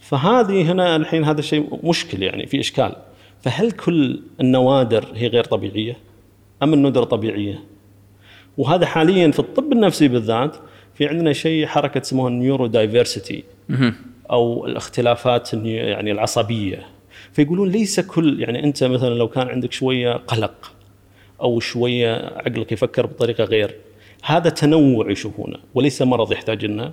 فهذه 0.00 0.72
هنا 0.72 0.96
الحين 0.96 1.24
هذا 1.24 1.38
الشيء 1.40 1.78
مشكل 1.82 2.22
يعني 2.22 2.46
في 2.46 2.60
إشكال. 2.60 2.96
فهل 3.40 3.70
كل 3.70 4.20
النوادر 4.40 5.04
هي 5.14 5.26
غير 5.26 5.44
طبيعية؟ 5.44 5.96
أم 6.62 6.74
الندر 6.74 7.02
طبيعية؟ 7.02 7.60
وهذا 8.58 8.86
حاليا 8.86 9.30
في 9.30 9.38
الطب 9.38 9.72
النفسي 9.72 10.08
بالذات 10.08 10.56
في 10.94 11.06
عندنا 11.06 11.32
شيء 11.32 11.66
حركة 11.66 12.00
اسمها 12.00 12.28
ال 12.28 12.66
neurodiversity 12.66 13.44
أو 14.30 14.66
الاختلافات 14.66 15.54
يعني 15.54 16.12
العصبية. 16.12 16.86
فيقولون 17.32 17.68
ليس 17.68 18.00
كل 18.00 18.40
يعني 18.40 18.64
أنت 18.64 18.84
مثلا 18.84 19.14
لو 19.14 19.28
كان 19.28 19.48
عندك 19.48 19.72
شوية 19.72 20.12
قلق 20.12 20.72
أو 21.40 21.60
شوية 21.60 22.14
عقلك 22.14 22.72
يفكر 22.72 23.06
بطريقة 23.06 23.44
غير. 23.44 23.76
هذا 24.22 24.50
تنوع 24.50 25.10
يشوفونه 25.10 25.58
وليس 25.74 26.02
مرض 26.02 26.32
يحتاج 26.32 26.64
لنا 26.64 26.92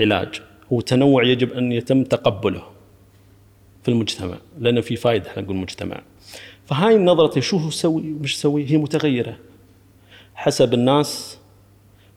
علاج. 0.00 0.42
هو 0.72 0.80
تنوع 0.80 1.24
يجب 1.24 1.52
أن 1.52 1.72
يتم 1.72 2.04
تقبله 2.04 2.62
في 3.82 3.88
المجتمع 3.88 4.38
لأنه 4.58 4.80
في 4.80 4.96
فائده 4.96 5.30
إحنا 5.30 5.42
نقول 5.42 5.56
مجتمع. 5.56 6.02
فهاي 6.64 6.96
النظرة 6.96 7.40
شو 7.40 7.56
هو 7.56 7.70
سوي؟ 7.70 8.12
ومش 8.12 8.40
سوي؟ 8.40 8.70
هي 8.70 8.76
متغيرة. 8.76 9.36
حسب 10.34 10.74
الناس 10.74 11.38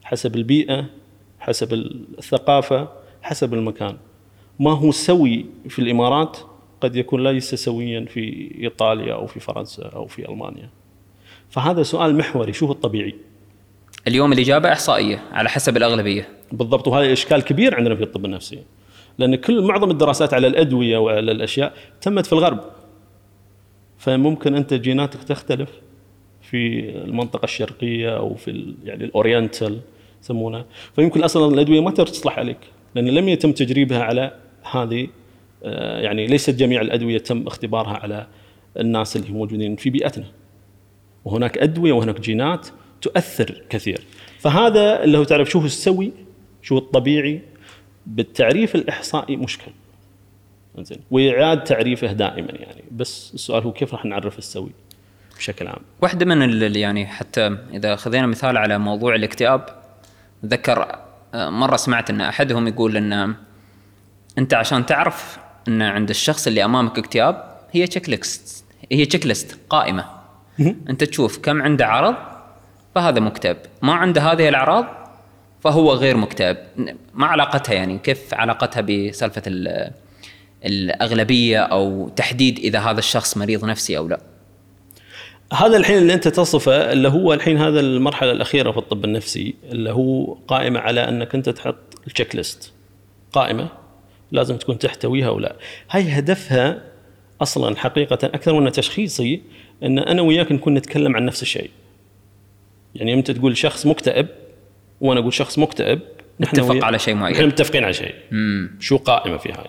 حسب 0.02 0.36
البيئة 0.36 0.86
حسب 1.38 1.74
الثقافة 2.18 2.88
حسب 3.22 3.54
المكان. 3.54 3.96
ما 4.60 4.72
هو 4.72 4.92
سوي 4.92 5.46
في 5.68 5.78
الإمارات 5.78 6.36
قد 6.80 6.96
يكون 6.96 7.24
ليس 7.24 7.54
سويا 7.54 8.04
في 8.04 8.54
إيطاليا 8.62 9.14
أو 9.14 9.26
في 9.26 9.40
فرنسا 9.40 9.82
أو 9.82 10.06
في 10.06 10.28
ألمانيا. 10.28 10.70
فهذا 11.50 11.82
سؤال 11.82 12.16
محوري 12.16 12.52
شو 12.52 12.66
هو 12.66 12.72
الطبيعي؟ 12.72 13.14
اليوم 14.08 14.32
الإجابة 14.32 14.72
إحصائية 14.72 15.22
على 15.32 15.48
حسب 15.48 15.76
الأغلبية. 15.76 16.28
بالضبط 16.52 16.88
وهذا 16.88 17.12
إشكال 17.12 17.42
كبير 17.42 17.74
عندنا 17.74 17.94
في 17.94 18.02
الطب 18.02 18.24
النفسي 18.24 18.58
لأن 19.18 19.34
كل 19.34 19.62
معظم 19.62 19.90
الدراسات 19.90 20.34
على 20.34 20.46
الأدوية 20.46 20.98
وعلى 20.98 21.32
الأشياء 21.32 21.72
تمت 22.00 22.26
في 22.26 22.32
الغرب. 22.32 22.60
فممكن 23.98 24.54
أنت 24.54 24.74
جيناتك 24.74 25.24
تختلف 25.24 25.70
في 26.42 26.90
المنطقة 26.90 27.44
الشرقية 27.44 28.16
أو 28.16 28.34
في 28.34 28.74
يعني 28.84 29.04
الأورينتال 29.04 29.80
يسمونها. 30.22 30.64
فيمكن 30.96 31.22
أصلا 31.22 31.54
الأدوية 31.54 31.80
ما 31.80 31.90
تصلح 31.90 32.38
عليك 32.38 32.58
لأن 32.94 33.08
لم 33.08 33.28
يتم 33.28 33.52
تجريبها 33.52 34.02
على 34.02 34.32
هذه 34.72 35.08
آه، 35.64 36.00
يعني 36.00 36.26
ليست 36.26 36.50
جميع 36.50 36.80
الأدوية 36.80 37.18
تم 37.18 37.46
اختبارها 37.46 37.96
على 37.96 38.26
الناس 38.76 39.16
اللي 39.16 39.30
موجودين 39.30 39.76
في 39.76 39.90
بيئتنا. 39.90 40.26
وهناك 41.24 41.58
أدوية 41.58 41.92
وهناك 41.92 42.20
جينات 42.20 42.68
تؤثر 43.00 43.62
كثير. 43.70 44.00
فهذا 44.38 45.04
اللي 45.04 45.18
هو 45.18 45.24
تعرف 45.24 45.50
شو 45.50 45.58
هو 45.58 45.66
السوي؟ 45.66 46.12
شو 46.62 46.74
هو 46.74 46.80
الطبيعي؟ 46.80 47.42
بالتعريف 48.06 48.74
الإحصائي 48.74 49.36
مشكل. 49.36 49.72
زين 50.78 50.98
واعاده 51.10 51.64
تعريفه 51.64 52.12
دائما 52.12 52.52
يعني. 52.52 52.84
بس 52.90 53.30
السؤال 53.34 53.62
هو 53.62 53.72
كيف 53.72 53.92
راح 53.92 54.04
نعرف 54.04 54.38
السوي 54.38 54.70
بشكل 55.36 55.66
عام؟ 55.66 55.80
واحدة 56.02 56.26
من 56.26 56.76
يعني 56.76 57.06
حتى 57.06 57.58
إذا 57.72 57.96
خذينا 57.96 58.26
مثال 58.26 58.56
على 58.56 58.78
موضوع 58.78 59.14
الاكتئاب 59.14 59.66
ذكر 60.44 60.98
آه، 61.34 61.50
مرة 61.50 61.76
سمعت 61.76 62.10
إن 62.10 62.20
أحدهم 62.20 62.68
يقول 62.68 62.96
إن 62.96 63.34
أنت 64.38 64.54
عشان 64.54 64.86
تعرف 64.86 65.38
إن 65.68 65.82
عند 65.82 66.10
الشخص 66.10 66.46
اللي 66.46 66.64
أمامك 66.64 66.98
اكتئاب 66.98 67.58
هي 67.72 67.86
تشيك 67.86 68.08
ليست 68.08 68.64
هي 68.92 69.06
تشيك 69.06 69.26
ليست 69.26 69.58
قائمه 69.70 70.04
أنت 70.60 71.04
تشوف 71.04 71.38
كم 71.38 71.62
عنده 71.62 71.86
عرض 71.86 72.16
فهذا 72.94 73.20
مكتئب 73.20 73.56
ما 73.82 73.92
عنده 73.92 74.20
هذه 74.22 74.48
الأعراض 74.48 74.86
فهو 75.60 75.92
غير 75.92 76.16
مكتئب 76.16 76.56
ما 77.14 77.26
علاقتها 77.26 77.72
يعني 77.74 77.98
كيف 77.98 78.34
علاقتها 78.34 78.80
بسالفة 78.80 79.42
ال- 79.46 79.90
الأغلبية 80.64 81.58
أو 81.58 82.08
تحديد 82.08 82.58
إذا 82.58 82.78
هذا 82.78 82.98
الشخص 82.98 83.36
مريض 83.36 83.64
نفسي 83.64 83.96
أو 83.98 84.08
لا؟ 84.08 84.20
هذا 85.52 85.76
الحين 85.76 85.98
اللي 85.98 86.14
أنت 86.14 86.28
تصفه 86.28 86.92
اللي 86.92 87.08
هو 87.08 87.32
الحين 87.32 87.58
هذا 87.58 87.80
المرحلة 87.80 88.32
الأخيرة 88.32 88.70
في 88.72 88.78
الطب 88.78 89.04
النفسي 89.04 89.54
اللي 89.64 89.92
هو 89.92 90.32
قائمة 90.48 90.80
على 90.80 91.08
أنك 91.08 91.34
أنت 91.34 91.48
تحط 91.48 91.76
التشيك 92.06 92.36
ليست 92.36 92.72
قائمة. 93.32 93.68
لازم 94.32 94.56
تكون 94.56 94.78
تحتويها 94.78 95.28
أو 95.28 95.38
لا 95.38 95.56
هاي 95.90 96.08
هدفها 96.10 96.82
أصلا 97.42 97.76
حقيقة 97.76 98.18
أكثر 98.26 98.60
من 98.60 98.72
تشخيصي 98.72 99.42
إن 99.82 99.98
أنا 99.98 100.22
وياك 100.22 100.52
نكون 100.52 100.74
نتكلم 100.74 101.16
عن 101.16 101.24
نفس 101.24 101.42
الشيء. 101.42 101.70
يعني 102.94 103.14
انت 103.14 103.30
تقول 103.30 103.56
شخص 103.56 103.86
مكتئب 103.86 104.28
وأنا 105.00 105.20
أقول 105.20 105.32
شخص 105.32 105.58
مكتئب 105.58 106.00
نحن 106.40 106.56
نتفق 106.56 106.84
على 106.84 106.98
شيء 106.98 107.14
معين. 107.14 107.36
نحن 107.36 107.46
متفقين 107.46 107.84
على 107.84 107.92
شيء. 107.92 108.14
شو 108.80 108.96
قائمة 108.96 109.36
في 109.36 109.52
هاي؟ 109.52 109.66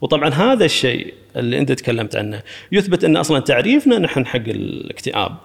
وطبعا 0.00 0.28
هذا 0.28 0.64
الشيء 0.64 1.14
اللي 1.36 1.58
أنت 1.58 1.72
تكلمت 1.72 2.16
عنه 2.16 2.42
يثبت 2.72 3.04
أن 3.04 3.16
أصلا 3.16 3.40
تعريفنا 3.40 3.98
نحن 3.98 4.26
حق 4.26 4.48
الاكتئاب 4.48 5.36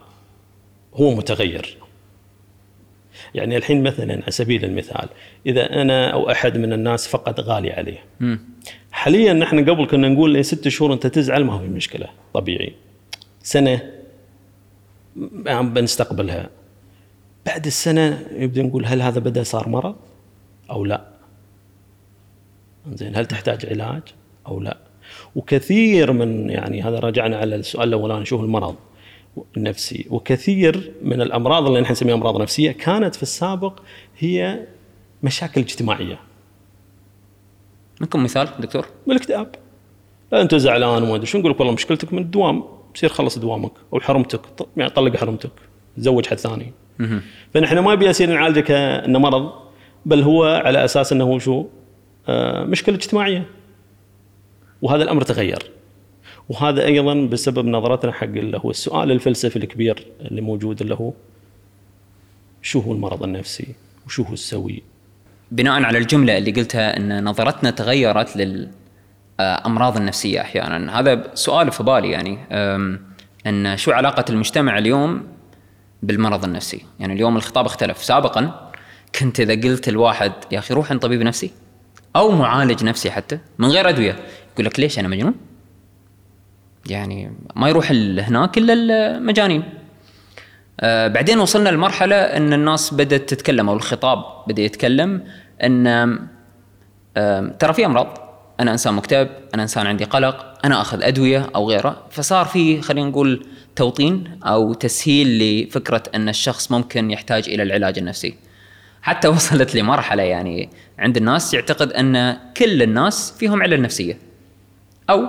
هو 0.93 1.15
متغير. 1.15 1.77
يعني 3.35 3.57
الحين 3.57 3.83
مثلا 3.83 4.13
على 4.13 4.31
سبيل 4.31 4.65
المثال 4.65 5.09
إذا 5.45 5.81
أنا 5.81 6.09
أو 6.09 6.31
أحد 6.31 6.57
من 6.57 6.73
الناس 6.73 7.07
فقد 7.07 7.39
غالي 7.39 7.71
عليه. 7.71 8.03
حاليا 8.91 9.33
نحن 9.33 9.69
قبل 9.69 9.87
كنا 9.87 10.09
نقول 10.09 10.33
لي 10.33 10.43
ست 10.43 10.67
شهور 10.67 10.93
أنت 10.93 11.07
تزعل 11.07 11.43
ما 11.43 11.53
هو 11.53 11.59
في 11.59 11.67
مشكلة. 11.67 12.07
طبيعي. 12.33 12.73
سنة 13.43 13.91
بنستقبلها. 15.61 16.49
بعد 17.49 17.65
السنة 17.65 18.25
يبدأ 18.31 18.63
نقول 18.63 18.85
هل 18.85 19.01
هذا 19.01 19.19
بدأ 19.19 19.43
صار 19.43 19.69
مرض 19.69 19.95
أو 20.71 20.85
لا؟ 20.85 21.05
زين 22.93 23.15
هل 23.15 23.25
تحتاج 23.25 23.65
علاج 23.65 24.01
أو 24.47 24.59
لا؟ 24.59 24.77
وكثير 25.35 26.11
من 26.11 26.49
يعني 26.49 26.81
هذا 26.81 26.99
رجعنا 26.99 27.37
على 27.37 27.55
السؤال 27.55 27.87
الاولاني 27.87 28.25
شو 28.25 28.43
المرض 28.43 28.75
النفسي؟ 29.57 30.07
وكثير 30.09 30.91
من 31.03 31.21
الأمراض 31.21 31.67
اللي 31.67 31.81
نحن 31.81 31.91
نسميها 31.91 32.15
أمراض 32.15 32.41
نفسية 32.41 32.71
كانت 32.71 33.15
في 33.15 33.23
السابق 33.23 33.79
هي 34.17 34.65
مشاكل 35.23 35.61
اجتماعية. 35.61 36.19
منكم 38.01 38.23
مثال 38.23 38.49
دكتور؟ 38.59 38.85
والاكتئاب 39.07 39.55
لا 40.31 40.41
أنت 40.41 40.55
زعلان 40.55 41.03
وما 41.03 41.15
أدري 41.15 41.25
شو 41.25 41.37
نقول 41.37 41.51
لك 41.51 41.59
والله 41.59 41.73
مشكلتك 41.73 42.13
من 42.13 42.21
الدوام 42.21 42.63
سير 42.95 43.09
خلص 43.09 43.37
دوامك 43.37 43.71
أو 43.93 43.99
حرمتك 43.99 44.41
يعني 44.77 44.89
طلق 44.89 45.17
حرمتك 45.17 45.51
تزوج 45.97 46.27
حد 46.27 46.37
ثاني. 46.37 46.73
فنحن 47.53 47.79
ما 47.79 47.93
ابي 47.93 48.09
اصير 48.09 48.29
نعالجه 48.29 48.59
كانه 48.59 49.19
مرض 49.19 49.51
بل 50.05 50.21
هو 50.21 50.45
على 50.45 50.85
أساس 50.85 51.13
إنه 51.13 51.39
شو 51.39 51.65
آه 52.27 52.63
مشكلة 52.63 52.95
اجتماعية. 52.95 53.45
وهذا 54.81 55.03
الأمر 55.03 55.21
تغير. 55.21 55.71
وهذا 56.49 56.85
أيضا 56.85 57.13
بسبب 57.13 57.65
نظرتنا 57.65 58.11
حق 58.11 58.23
اللي 58.23 58.61
هو 58.65 58.69
السؤال 58.69 59.11
الفلسفي 59.11 59.55
الكبير 59.55 60.05
اللي 60.21 60.41
موجود 60.41 60.81
اللي 60.81 60.95
هو 60.95 61.13
شو 62.61 62.79
هو 62.79 62.93
المرض 62.93 63.23
النفسي؟ 63.23 63.67
وشو 64.05 64.23
هو 64.23 64.33
السوي؟ 64.33 64.83
بناء 65.51 65.83
على 65.83 65.97
الجملة 65.97 66.37
اللي 66.37 66.51
قلتها 66.51 66.97
إن 66.97 67.23
نظرتنا 67.23 67.71
تغيرت 67.71 68.37
للامراض 69.39 69.97
النفسية 69.97 70.41
أحيانا. 70.41 70.99
هذا 70.99 71.31
سؤال 71.33 71.71
في 71.71 71.83
بالي 71.83 72.11
يعني 72.11 72.37
إن 73.47 73.77
شو 73.77 73.91
علاقة 73.91 74.25
المجتمع 74.29 74.77
اليوم 74.77 75.27
بالمرض 76.03 76.43
النفسي. 76.43 76.85
يعني 76.99 77.13
اليوم 77.13 77.37
الخطاب 77.37 77.65
اختلف. 77.65 78.03
سابقا 78.03 78.71
كنت 79.19 79.39
إذا 79.39 79.53
قلت 79.53 79.87
الواحد 79.87 80.31
يا 80.51 80.59
أخي 80.59 80.73
روح 80.73 80.91
عند 80.91 81.01
طبيب 81.01 81.21
نفسي 81.21 81.51
أو 82.15 82.31
معالج 82.31 82.83
نفسي 82.83 83.11
حتى 83.11 83.39
من 83.57 83.67
غير 83.67 83.89
أدوية. 83.89 84.15
يقول 84.53 84.65
لك 84.65 84.79
ليش 84.79 84.99
أنا 84.99 85.07
مجنون؟ 85.07 85.35
يعني 86.89 87.31
ما 87.55 87.69
يروح 87.69 87.91
هناك 87.91 88.57
إلا 88.57 88.73
المجانين. 88.73 89.63
آه، 90.79 91.07
بعدين 91.07 91.39
وصلنا 91.39 91.69
لمرحلة 91.69 92.15
أن 92.15 92.53
الناس 92.53 92.93
بدأت 92.93 93.29
تتكلم 93.29 93.69
أو 93.69 93.75
الخطاب 93.75 94.23
بدأ 94.47 94.61
يتكلم 94.61 95.23
أن 95.63 95.87
آم، 97.17 97.49
ترى 97.59 97.73
في 97.73 97.85
أمراض. 97.85 98.17
أنا 98.59 98.71
إنسان 98.71 98.93
مكتئب 98.93 99.29
أنا 99.53 99.63
إنسان 99.63 99.87
عندي 99.87 100.03
قلق 100.03 100.65
أنا 100.65 100.81
أخذ 100.81 101.03
أدوية 101.03 101.49
أو 101.55 101.69
غيره. 101.69 102.03
فصار 102.09 102.45
في 102.45 102.81
خلينا 102.81 103.09
نقول 103.09 103.45
توطين 103.79 104.39
أو 104.43 104.73
تسهيل 104.73 105.39
لفكرة 105.39 106.03
أن 106.15 106.29
الشخص 106.29 106.71
ممكن 106.71 107.11
يحتاج 107.11 107.49
إلى 107.49 107.63
العلاج 107.63 107.97
النفسي. 107.97 108.35
حتى 109.01 109.27
وصلت 109.37 109.75
لمرحله 109.75 110.23
يعني 110.23 110.69
عند 110.99 111.17
الناس 111.17 111.53
يعتقد 111.53 111.91
أن 111.91 112.37
كل 112.57 112.81
الناس 112.81 113.33
فيهم 113.39 113.61
علل 113.61 113.81
نفسية. 113.81 114.17
أو 115.09 115.27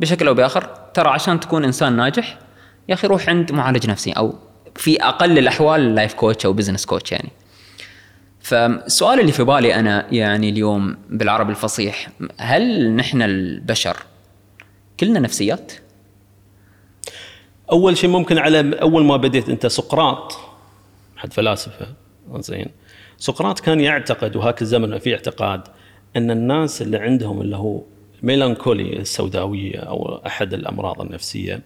بشكل 0.00 0.28
أو 0.28 0.34
بآخر 0.34 0.62
ترى 0.94 1.08
عشان 1.08 1.40
تكون 1.40 1.64
إنسان 1.64 1.96
ناجح 1.96 2.38
يا 2.88 2.94
أخي 2.94 3.06
روح 3.06 3.28
عند 3.28 3.52
معالج 3.52 3.90
نفسي 3.90 4.12
أو 4.12 4.34
في 4.76 5.02
أقل 5.02 5.38
الأحوال 5.38 5.94
life 5.94 6.14
coach 6.14 6.46
أو 6.46 6.52
business 6.52 6.86
coach 6.86 7.12
يعني. 7.12 7.28
فالسؤال 8.40 9.20
اللي 9.20 9.32
في 9.32 9.44
بالي 9.44 9.74
أنا 9.74 10.06
يعني 10.12 10.48
اليوم 10.48 10.96
بالعربي 11.10 11.50
الفصيح 11.50 12.08
هل 12.38 12.90
نحن 12.96 13.22
البشر 13.22 13.96
كلنا 15.00 15.20
نفسيات؟ 15.20 15.72
أول 17.72 17.96
شيء 17.96 18.10
ممكن 18.10 18.38
على 18.38 18.80
أول 18.80 19.04
ما 19.04 19.16
بديت 19.16 19.48
أنت 19.48 19.66
سقراط 19.66 20.38
أحد 21.18 21.32
فلاسفة 21.32 21.86
زين. 22.36 22.66
سقراط 23.18 23.60
كان 23.60 23.80
يعتقد 23.80 24.36
وهاك 24.36 24.62
الزمن 24.62 24.98
في 24.98 25.14
اعتقاد 25.14 25.60
أن 26.16 26.30
الناس 26.30 26.82
اللي 26.82 26.96
عندهم 26.96 27.40
اللي 27.40 27.56
هو 27.56 27.80
ميلانكولي 28.22 28.96
السوداوية 28.96 29.78
أو 29.78 30.20
أحد 30.26 30.54
الأمراض 30.54 31.00
النفسية 31.00 31.60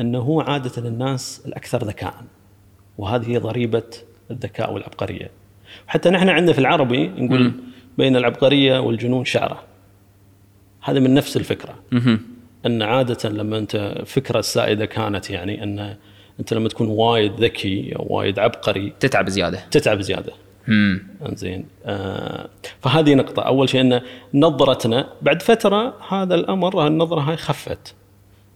أنه 0.00 0.18
هو 0.18 0.40
عادة 0.40 0.88
الناس 0.88 1.42
الأكثر 1.46 1.84
ذكاء. 1.84 2.24
وهذه 2.98 3.30
هي 3.30 3.38
ضريبة 3.38 3.82
الذكاء 4.30 4.72
والعبقرية. 4.72 5.30
حتى 5.86 6.10
نحن 6.10 6.28
عندنا 6.28 6.52
في 6.52 6.58
العربي 6.58 7.08
نقول 7.08 7.52
بين 7.98 8.16
العبقرية 8.16 8.78
والجنون 8.78 9.24
شعرة. 9.24 9.62
هذا 10.80 11.00
من 11.00 11.14
نفس 11.14 11.36
الفكرة. 11.36 11.74
أن 12.66 12.82
عادة 12.82 13.28
لما 13.28 13.58
أنت 13.58 14.02
فكرة 14.06 14.38
السائده 14.38 14.86
كانت 14.86 15.30
يعني 15.30 15.62
أن 15.62 15.96
أنت 16.40 16.54
لما 16.54 16.68
تكون 16.68 16.88
وايد 16.88 17.40
ذكي 17.40 17.96
أو 17.96 18.06
وايد 18.10 18.38
عبقري 18.38 18.92
تتعب 19.00 19.28
زيادة. 19.28 19.58
تتعب 19.70 20.00
زيادة. 20.00 20.32
زين 21.32 21.64
آه 21.86 22.48
فهذه 22.80 23.14
نقطة، 23.14 23.42
أول 23.42 23.68
شيء 23.68 23.80
أن 23.80 24.00
نظرتنا 24.34 25.08
بعد 25.22 25.42
فترة 25.42 25.94
هذا 26.08 26.34
الأمر 26.34 26.86
النظرة 26.86 27.20
هاي 27.20 27.36
خفت. 27.36 27.94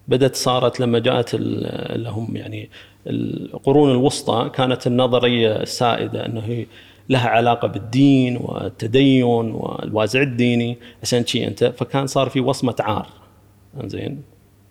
بدأت 0.08 0.36
صارت 0.36 0.80
لما 0.80 0.98
جاءت 0.98 1.30
اللي 1.34 2.10
هم 2.10 2.36
يعني 2.36 2.70
القرون 3.06 3.90
الوسطى 3.90 4.50
كانت 4.54 4.86
النظرية 4.86 5.56
السائدة 5.56 6.26
أنه 6.26 6.40
هي 6.40 6.66
لها 7.08 7.28
علاقة 7.28 7.68
بالدين 7.68 8.36
والتدين 8.36 9.24
والوازع 9.24 10.22
الديني. 10.22 10.78
عشان 11.02 11.26
شيء 11.26 11.48
أنت؟ 11.48 11.64
فكان 11.64 12.06
صار 12.06 12.28
في 12.28 12.40
وصمة 12.40 12.74
عار. 12.80 13.06
زين 13.84 14.22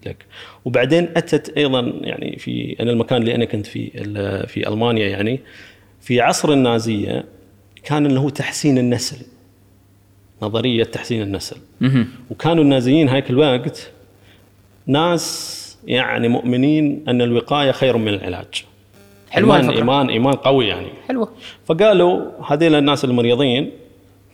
لك. 0.05 0.25
وبعدين 0.65 1.09
أتت 1.15 1.57
أيضا 1.57 1.81
يعني 2.01 2.37
في 2.39 2.75
أنا 2.79 2.91
المكان 2.91 3.21
اللي 3.21 3.35
أنا 3.35 3.45
كنت 3.45 3.65
فيه 3.65 3.89
في 4.45 4.67
ألمانيا 4.67 5.07
يعني 5.07 5.39
في 6.01 6.21
عصر 6.21 6.53
النازية 6.53 7.25
كان 7.83 8.05
اللي 8.05 8.19
هو 8.19 8.29
تحسين 8.29 8.77
النسل 8.77 9.17
نظرية 10.41 10.83
تحسين 10.83 11.21
النسل. 11.21 11.57
وكانوا 12.29 12.63
النازيين 12.63 13.09
هيك 13.09 13.29
الوقت 13.29 13.91
ناس 14.87 15.77
يعني 15.87 16.27
مؤمنين 16.27 17.03
أن 17.07 17.21
الوقاية 17.21 17.71
خير 17.71 17.97
من 17.97 18.07
العلاج. 18.07 18.65
حلوة 19.29 19.55
إيمان 19.55 19.69
الفكرة. 19.69 19.81
إيمان 19.81 20.09
إيمان 20.09 20.33
قوي 20.33 20.67
يعني. 20.67 20.87
حلوة. 21.07 21.31
فقالوا 21.65 22.31
هذيل 22.51 22.75
الناس 22.75 23.05
المريضين 23.05 23.71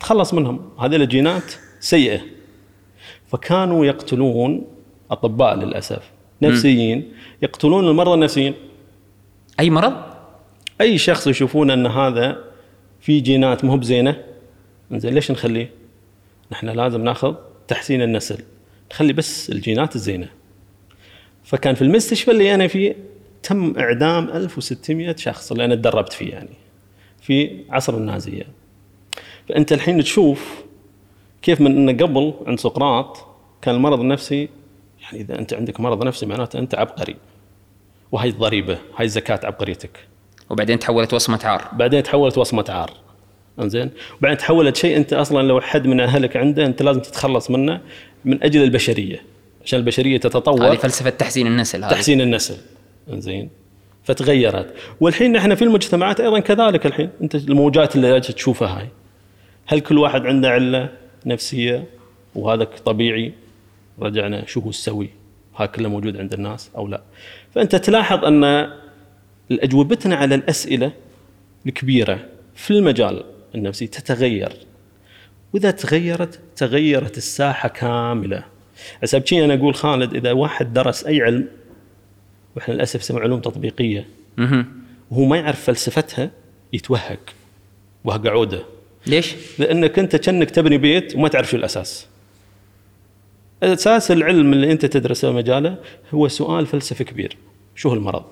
تخلص 0.00 0.34
منهم 0.34 0.70
هذيل 0.78 1.02
الجينات 1.02 1.52
سيئة. 1.80 2.20
فكانوا 3.34 3.86
يقتلون 3.86 4.64
أطباء 5.10 5.54
للأسف. 5.54 6.10
نفسيين. 6.42 7.12
يقتلون 7.42 7.88
المرضى 7.88 8.14
النفسيين. 8.14 8.54
أي 9.60 9.70
مرض؟ 9.70 9.94
أي 10.80 10.98
شخص 10.98 11.26
يشوفون 11.26 11.70
أن 11.70 11.86
هذا 11.86 12.44
في 13.00 13.20
جينات 13.20 13.64
مو 13.64 13.76
بزينة. 13.76 14.24
زين 14.92 15.14
ليش 15.14 15.30
نخليه؟ 15.30 15.70
نحن 16.52 16.68
لازم 16.68 17.04
ناخذ 17.04 17.34
تحسين 17.68 18.02
النسل. 18.02 18.38
نخلي 18.92 19.12
بس 19.12 19.50
الجينات 19.50 19.96
الزينة. 19.96 20.28
فكان 21.44 21.74
في 21.74 21.82
المستشفى 21.82 22.30
اللي 22.30 22.54
أنا 22.54 22.68
فيه 22.68 22.96
تم 23.42 23.78
إعدام 23.78 24.28
1600 24.28 25.16
شخص 25.16 25.52
اللي 25.52 25.64
أنا 25.64 25.74
تدربت 25.74 26.12
فيه 26.12 26.30
يعني 26.30 26.56
في 27.20 27.64
عصر 27.70 27.96
النازية. 27.96 28.46
فأنت 29.48 29.72
الحين 29.72 30.02
تشوف 30.02 30.63
كيف 31.44 31.60
من 31.60 31.76
انه 31.76 31.92
قبل 31.92 32.34
عند 32.46 32.60
سقراط 32.60 33.26
كان 33.62 33.74
المرض 33.74 34.00
النفسي 34.00 34.48
يعني 35.02 35.20
إذا 35.20 35.38
أنت 35.38 35.54
عندك 35.54 35.80
مرض 35.80 36.04
نفسي 36.04 36.26
معناته 36.26 36.58
أنت 36.58 36.74
عبقري. 36.74 37.16
وهي 38.12 38.28
الضريبة 38.28 38.78
هاي 38.96 39.08
زكاه 39.08 39.40
عبقريتك. 39.44 39.90
وبعدين 40.50 40.78
تحولت 40.78 41.14
وصمة 41.14 41.40
عار. 41.44 41.64
بعدين 41.72 42.02
تحولت 42.02 42.38
وصمة 42.38 42.64
عار. 42.68 42.90
إنزين؟ 43.60 43.90
وبعدين 44.18 44.38
تحولت 44.38 44.76
شيء 44.76 44.96
أنت 44.96 45.12
أصلا 45.12 45.42
لو 45.42 45.60
حد 45.60 45.86
من 45.86 46.00
أهلك 46.00 46.36
عنده 46.36 46.66
أنت 46.66 46.82
لازم 46.82 47.00
تتخلص 47.00 47.50
منه 47.50 47.80
من 48.24 48.44
أجل 48.44 48.62
البشرية. 48.62 49.22
عشان 49.64 49.78
البشرية 49.78 50.16
هذه 50.16 50.20
تتطور 50.20 50.76
فلسفة 50.76 51.10
تحسين 51.10 51.46
النسل 51.46 51.84
هذه. 51.84 51.90
تحسين 51.90 52.20
النسل. 52.20 52.56
إنزين؟ 53.12 53.50
فتغيرت. 54.04 54.74
والحين 55.00 55.32
نحن 55.32 55.54
في 55.54 55.64
المجتمعات 55.64 56.20
أيضا 56.20 56.38
كذلك 56.40 56.86
الحين. 56.86 57.10
أنت 57.22 57.34
الموجات 57.34 57.96
اللي 57.96 58.08
تشوفها 58.32 58.78
هاي. 58.78 58.88
هل 59.66 59.80
كل 59.80 59.98
واحد 59.98 60.26
عنده 60.26 60.50
علة؟ 60.50 61.03
نفسية 61.26 61.84
وهذا 62.34 62.64
طبيعي 62.64 63.32
رجعنا 64.00 64.46
شو 64.46 64.60
هو 64.60 64.70
السوي؟ 64.70 65.10
هذا 65.56 65.66
كله 65.66 65.88
موجود 65.88 66.16
عند 66.16 66.34
الناس 66.34 66.70
أو 66.76 66.88
لا؟ 66.88 67.02
فأنت 67.54 67.76
تلاحظ 67.76 68.24
أن 68.24 68.70
أجوبتنا 69.50 70.16
على 70.16 70.34
الأسئلة 70.34 70.92
الكبيرة 71.66 72.28
في 72.54 72.70
المجال 72.70 73.24
النفسي 73.54 73.86
تتغير. 73.86 74.52
وإذا 75.52 75.70
تغيرت 75.70 76.40
تغيرت 76.56 77.16
الساحة 77.16 77.68
كاملة. 77.68 78.44
حسب 79.02 79.22
أنا 79.32 79.54
أقول 79.54 79.74
خالد 79.74 80.14
إذا 80.14 80.32
واحد 80.32 80.72
درس 80.72 81.04
أي 81.04 81.22
علم 81.22 81.48
وإحنا 82.56 82.74
للأسف 82.74 83.00
نسمي 83.00 83.20
علوم 83.20 83.40
تطبيقية. 83.40 84.08
وهو 85.10 85.24
ما 85.24 85.36
يعرف 85.36 85.64
فلسفتها 85.64 86.30
يتوهق 86.72 87.20
وهق 88.04 88.26
عودة. 88.26 88.73
ليش؟ 89.06 89.34
لأنك 89.58 89.98
أنت 89.98 90.16
كأنك 90.16 90.50
تبني 90.50 90.78
بيت 90.78 91.16
وما 91.16 91.28
تعرف 91.28 91.50
شو 91.50 91.56
الأساس. 91.56 92.06
أساس 93.62 94.10
العلم 94.10 94.52
اللي 94.52 94.72
أنت 94.72 94.86
تدرسه 94.86 95.32
مجاله 95.32 95.76
هو 96.14 96.28
سؤال 96.28 96.66
فلسفي 96.66 97.04
كبير، 97.04 97.36
شو 97.74 97.88
هو 97.88 97.94
المرض؟ 97.94 98.24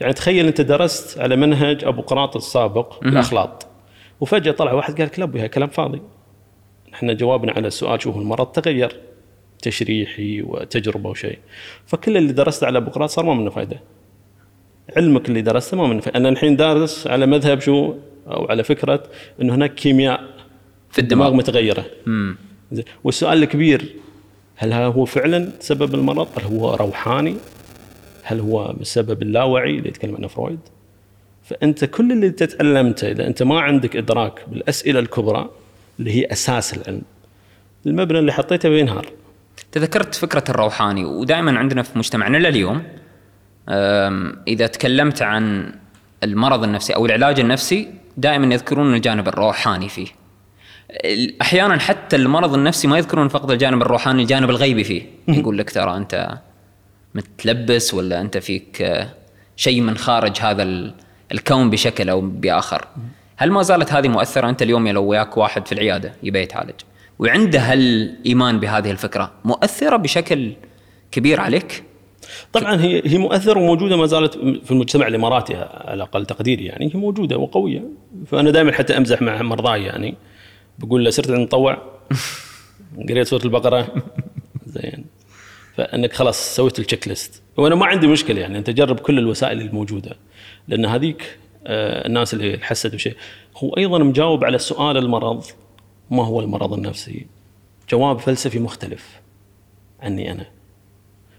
يعني 0.00 0.12
تخيل 0.12 0.46
أنت 0.46 0.60
درست 0.60 1.18
على 1.18 1.36
منهج 1.36 1.84
أبو 1.84 2.02
قراط 2.02 2.36
السابق 2.36 3.04
الأخلاط 3.04 3.66
وفجأة 4.20 4.52
طلع 4.52 4.72
واحد 4.72 4.98
قال 4.98 5.06
لك 5.06 5.18
لا 5.18 5.46
كلام 5.46 5.68
فاضي. 5.68 6.02
إحنا 6.94 7.12
جوابنا 7.12 7.52
على 7.52 7.66
السؤال 7.66 8.02
شو 8.02 8.10
هو 8.10 8.20
المرض 8.20 8.46
تغير 8.46 8.96
تشريحي 9.62 10.42
وتجربة 10.42 11.10
وشيء. 11.10 11.38
فكل 11.86 12.16
اللي 12.16 12.32
درسته 12.32 12.66
على 12.66 12.78
أبو 12.78 12.90
قراط 12.90 13.10
صار 13.10 13.24
ما 13.24 13.34
منه 13.34 13.50
فائده. 13.50 13.80
علمك 14.96 15.28
اللي 15.28 15.42
درسته 15.42 15.76
ما 15.76 15.86
منه 15.86 16.00
فائده، 16.00 16.18
أنا 16.18 16.28
الحين 16.28 16.56
دارس 16.56 17.06
على 17.06 17.26
مذهب 17.26 17.60
شو 17.60 17.94
أو 18.26 18.46
على 18.50 18.64
فكرة 18.64 19.02
انه 19.42 19.54
هناك 19.54 19.74
كيمياء 19.74 20.24
في 20.90 20.98
الدماغ 20.98 21.34
متغيرة. 21.34 21.84
مم. 22.06 22.36
زين 22.72 22.84
والسؤال 23.04 23.42
الكبير 23.42 23.94
هل 24.56 24.72
هو 24.72 25.04
فعلا 25.04 25.50
سبب 25.60 25.94
المرض؟ 25.94 26.28
هل 26.38 26.44
هو 26.44 26.74
روحاني؟ 26.74 27.36
هل 28.22 28.40
هو 28.40 28.72
بسبب 28.80 29.22
اللاوعي 29.22 29.78
اللي 29.78 29.88
يتكلم 29.88 30.16
عنه 30.16 30.28
فرويد؟ 30.28 30.58
فأنت 31.44 31.84
كل 31.84 32.12
اللي 32.12 32.30
تتعلمته 32.30 33.10
إذا 33.10 33.26
أنت 33.26 33.42
ما 33.42 33.60
عندك 33.60 33.96
إدراك 33.96 34.40
بالأسئلة 34.48 35.00
الكبرى 35.00 35.50
اللي 35.98 36.10
هي 36.10 36.26
أساس 36.32 36.74
العلم 36.74 37.02
المبنى 37.86 38.18
اللي 38.18 38.32
حطيته 38.32 38.68
بينهار 38.68 39.06
تذكرت 39.72 40.14
فكرة 40.14 40.44
الروحاني 40.48 41.04
ودائما 41.04 41.58
عندنا 41.58 41.82
في 41.82 41.98
مجتمعنا 41.98 42.36
لليوم 42.36 42.82
إذا 44.48 44.66
تكلمت 44.66 45.22
عن 45.22 45.74
المرض 46.22 46.64
النفسي 46.64 46.94
أو 46.94 47.06
العلاج 47.06 47.40
النفسي 47.40 47.88
دائما 48.16 48.54
يذكرون 48.54 48.94
الجانب 48.94 49.28
الروحاني 49.28 49.88
فيه. 49.88 50.06
أحيانا 51.42 51.78
حتى 51.78 52.16
المرض 52.16 52.54
النفسي 52.54 52.88
ما 52.88 52.98
يذكرون 52.98 53.28
فقط 53.28 53.50
الجانب 53.50 53.82
الروحاني 53.82 54.22
الجانب 54.22 54.50
الغيبي 54.50 54.84
فيه. 54.84 55.02
يقول 55.28 55.58
لك 55.58 55.70
ترى 55.70 55.96
أنت 55.96 56.38
متلبس 57.14 57.94
ولا 57.94 58.20
أنت 58.20 58.38
فيك 58.38 59.06
شيء 59.56 59.80
من 59.80 59.96
خارج 59.96 60.40
هذا 60.40 60.62
ال- 60.62 60.94
الكون 61.32 61.70
بشكل 61.70 62.08
أو 62.08 62.20
بآخر. 62.20 62.84
هل 63.36 63.50
ما 63.50 63.62
زالت 63.62 63.92
هذه 63.92 64.08
مؤثرة؟ 64.08 64.48
أنت 64.48 64.62
اليوم 64.62 64.88
لو 64.88 65.04
وياك 65.04 65.36
واحد 65.36 65.66
في 65.66 65.72
العيادة 65.72 66.12
يبي 66.22 66.40
يتعالج 66.42 66.80
وعنده 67.18 67.58
هالإيمان 67.60 68.60
بهذه 68.60 68.90
الفكرة 68.90 69.32
مؤثرة 69.44 69.96
بشكل 69.96 70.52
كبير 71.12 71.40
عليك؟ 71.40 71.82
طبعا 72.52 72.80
هي 72.80 73.02
هي 73.06 73.18
مؤثرة 73.18 73.60
وموجودة 73.60 73.96
ما 73.96 74.06
زالت 74.06 74.34
في 74.38 74.70
المجتمع 74.70 75.06
الإماراتي 75.06 75.54
على 75.54 76.02
أقل 76.02 76.26
تقديري 76.26 76.64
يعني. 76.64 76.90
هي 76.94 77.00
موجودة 77.00 77.36
وقوية. 77.36 77.82
فأنا 78.26 78.50
دائما 78.50 78.72
حتى 78.72 78.96
أمزح 78.96 79.22
مع 79.22 79.42
مرضاي 79.42 79.82
يعني. 79.82 80.14
بقول 80.78 81.04
له 81.04 81.10
صرت 81.10 81.30
مطوع. 81.30 81.82
قريت 83.08 83.26
سورة 83.26 83.44
البقرة. 83.44 83.94
زين. 84.66 85.04
فأنك 85.76 86.12
خلاص 86.12 86.56
سويت 86.56 86.78
التشيك 86.78 87.08
ليست 87.08 87.42
وأنا 87.56 87.74
ما 87.74 87.86
عندي 87.86 88.06
مشكلة 88.06 88.40
يعني. 88.40 88.58
أنت 88.58 88.70
جرب 88.70 89.00
كل 89.00 89.18
الوسائل 89.18 89.60
الموجودة. 89.60 90.16
لأن 90.68 90.86
هذيك 90.86 91.38
آه، 91.66 92.06
الناس 92.06 92.34
اللي 92.34 92.58
حست 92.62 92.94
بشيء 92.94 93.16
هو 93.56 93.70
أيضا 93.70 93.98
مجاوب 93.98 94.44
على 94.44 94.58
سؤال 94.58 94.96
المرض. 94.96 95.44
ما 96.10 96.24
هو 96.24 96.40
المرض 96.40 96.72
النفسي؟ 96.72 97.26
جواب 97.90 98.18
فلسفي 98.18 98.58
مختلف 98.58 99.20
عني 100.00 100.32
أنا. 100.32 100.46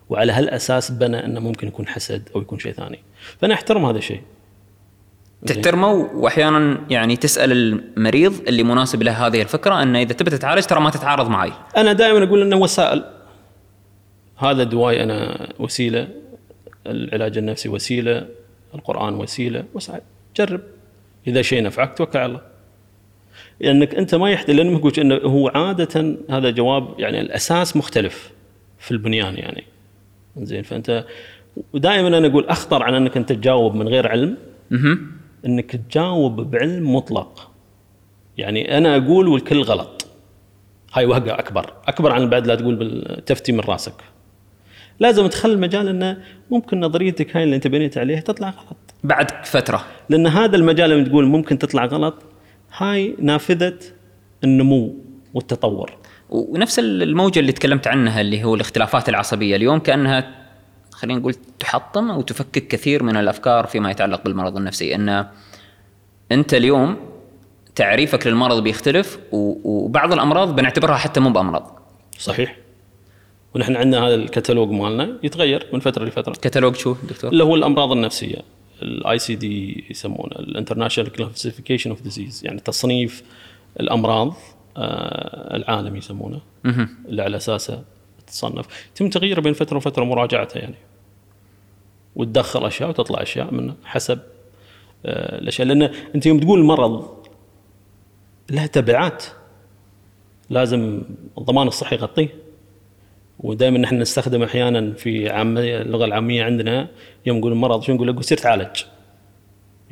وعلى 0.09 0.31
هالأساس 0.31 0.91
بنى 0.91 1.25
أنه 1.25 1.39
ممكن 1.39 1.67
يكون 1.67 1.87
حسد 1.87 2.29
أو 2.35 2.41
يكون 2.41 2.59
شيء 2.59 2.71
ثاني. 2.71 2.99
فأنا 3.41 3.53
أحترم 3.53 3.85
هذا 3.85 3.97
الشيء. 3.97 4.21
تحترمه 5.45 5.91
وأحيانا 5.91 6.85
يعني 6.89 7.15
تسأل 7.15 7.51
المريض 7.51 8.33
اللي 8.47 8.63
مناسب 8.63 9.03
له 9.03 9.27
هذه 9.27 9.41
الفكرة 9.41 9.83
انه 9.83 10.01
إذا 10.01 10.13
تبي 10.13 10.31
تتعالج 10.31 10.63
ترى 10.63 10.79
ما 10.79 10.89
تتعارض 10.89 11.29
معي. 11.29 11.51
أنا 11.77 11.93
دائما 11.93 12.23
أقول 12.23 12.41
إنه 12.41 12.55
وسائل. 12.55 13.03
هذا 14.37 14.63
دواي 14.63 15.03
أنا 15.03 15.47
وسيلة 15.59 16.07
العلاج 16.87 17.37
النفسي 17.37 17.69
وسيلة 17.69 18.27
القرآن 18.75 19.13
وسيلة 19.15 19.63
وسائل. 19.73 20.01
جرب. 20.37 20.61
إذا 21.27 21.41
شيء 21.41 21.63
نفعك 21.63 21.97
توكل 21.97 22.19
على 22.19 22.25
الله. 22.25 22.41
لأنك 23.59 23.95
أنت 23.95 24.15
ما 24.15 24.31
يحتاج 24.31 24.55
لأن 24.55 24.91
إنه 24.97 25.15
هو 25.15 25.47
عادة 25.47 26.15
هذا 26.29 26.49
جواب 26.49 26.99
يعني 26.99 27.21
الأساس 27.21 27.77
مختلف 27.77 28.31
في 28.79 28.91
البنيان 28.91 29.37
يعني. 29.37 29.63
زين. 30.41 30.63
فأنت 30.63 31.05
ودائما 31.73 32.07
أنا 32.07 32.27
أقول 32.27 32.45
أخطر 32.45 32.83
عن 32.83 32.93
أنك 32.93 33.17
أنت 33.17 33.31
تجاوب 33.31 33.75
من 33.75 33.87
غير 33.87 34.07
علم. 34.07 34.37
أنك 35.45 35.75
تجاوب 35.75 36.51
بعلم 36.51 36.95
مطلق. 36.95 37.51
يعني 38.37 38.77
أنا 38.77 38.97
أقول 38.97 39.27
والكل 39.27 39.61
غلط. 39.61 40.07
هاي 40.93 41.05
وهقة 41.05 41.39
أكبر. 41.39 41.73
أكبر 41.87 42.11
عن 42.11 42.29
بعد 42.29 42.47
لا 42.47 42.55
تقول 42.55 43.05
تفتي 43.25 43.51
من 43.51 43.59
راسك. 43.59 43.93
لازم 44.99 45.27
تخلي 45.27 45.53
المجال 45.53 45.87
إنه 45.87 46.17
ممكن 46.51 46.79
نظريتك 46.79 47.35
هاي 47.35 47.43
اللي 47.43 47.55
أنت 47.55 47.67
بنيت 47.67 47.97
عليها 47.97 48.19
تطلع 48.19 48.49
غلط. 48.49 48.77
بعد 49.03 49.45
فترة. 49.45 49.85
لأن 50.09 50.27
هذا 50.27 50.55
المجال 50.55 50.91
اللي 50.91 51.05
تقول 51.05 51.25
ممكن 51.25 51.57
تطلع 51.57 51.85
غلط 51.85 52.15
هاي 52.77 53.15
نافذة 53.19 53.77
النمو 54.43 54.95
والتطور. 55.33 55.91
ونفس 56.29 56.79
الموجة 56.79 57.39
اللي 57.39 57.51
تكلمت 57.51 57.87
عنها 57.87 58.21
اللي 58.21 58.43
هو 58.43 58.55
الاختلافات 58.55 59.09
العصبية. 59.09 59.55
اليوم 59.55 59.79
كأنها 59.79 60.45
خلينا 60.91 61.19
نقول 61.19 61.35
تحطم 61.59 62.11
أو 62.11 62.21
تفكك 62.21 62.67
كثير 62.67 63.03
من 63.03 63.17
الأفكار 63.17 63.65
فيما 63.65 63.91
يتعلق 63.91 64.23
بالمرض 64.23 64.57
النفسي. 64.57 64.95
إن 64.95 65.27
أنت 66.31 66.53
اليوم 66.53 66.97
تعريفك 67.75 68.27
للمرض 68.27 68.63
بيختلف 68.63 69.19
وبعض 69.31 70.13
الأمراض 70.13 70.55
بنعتبرها 70.55 70.95
حتى 70.95 71.19
مو 71.19 71.29
بأمراض. 71.29 71.79
صحيح. 72.19 72.57
ونحن 73.55 73.75
عندنا 73.75 74.07
هذا 74.07 74.15
الكتالوج 74.15 74.71
مالنا 74.71 75.17
يتغير 75.23 75.67
من 75.73 75.79
فترة 75.79 76.05
لفترة. 76.05 76.33
كتالوج 76.33 76.75
شو 76.75 76.95
دكتور؟ 77.09 77.31
اللي 77.31 77.43
هو 77.43 77.55
الأمراض 77.55 77.91
النفسية 77.91 78.37
ال 78.81 79.19
ICD 79.19 79.85
يسمونه 79.89 80.35
ال 80.39 80.44
international 80.44 81.11
classification 81.11 81.89
of 81.89 82.01
disease 82.01 82.45
يعني 82.45 82.59
تصنيف 82.59 83.23
الأمراض 83.79 84.33
آه، 84.77 85.55
العالمي 85.55 85.97
يسمونه. 85.97 86.41
اللي 87.07 87.21
على 87.21 87.37
أساسه 87.37 87.83
تصنف. 88.27 88.65
يتم 88.91 89.09
تغييره 89.09 89.41
بين 89.41 89.53
فترة 89.53 89.77
وفترة 89.77 90.03
مراجعته 90.03 90.57
يعني. 90.57 90.75
وتدخل 92.15 92.65
أشياء 92.65 92.89
وتطلع 92.89 93.21
أشياء 93.21 93.53
منه 93.53 93.75
حسب 93.83 94.19
آه، 95.05 95.39
الأشياء. 95.39 95.67
لأن 95.67 95.91
أنت 96.15 96.25
يوم 96.25 96.39
تقول 96.39 96.63
مرض 96.63 97.25
له 98.49 98.65
تبعات 98.65 99.23
لازم 100.49 101.01
الضمان 101.37 101.67
الصحي 101.67 101.95
يغطيه. 101.95 102.29
ودائما 103.39 103.77
نحن 103.77 103.99
نستخدم 103.99 104.43
أحيانا 104.43 104.93
في 104.93 105.29
عامية 105.29 105.81
اللغة 105.81 106.05
العامية 106.05 106.43
عندنا 106.43 106.87
يوم 107.25 107.37
نقول 107.37 107.51
المرض 107.51 107.81
شو 107.81 107.93
نقول 107.93 108.07
له؟ 108.07 108.21
سير 108.21 108.37
تعالج 108.37 108.83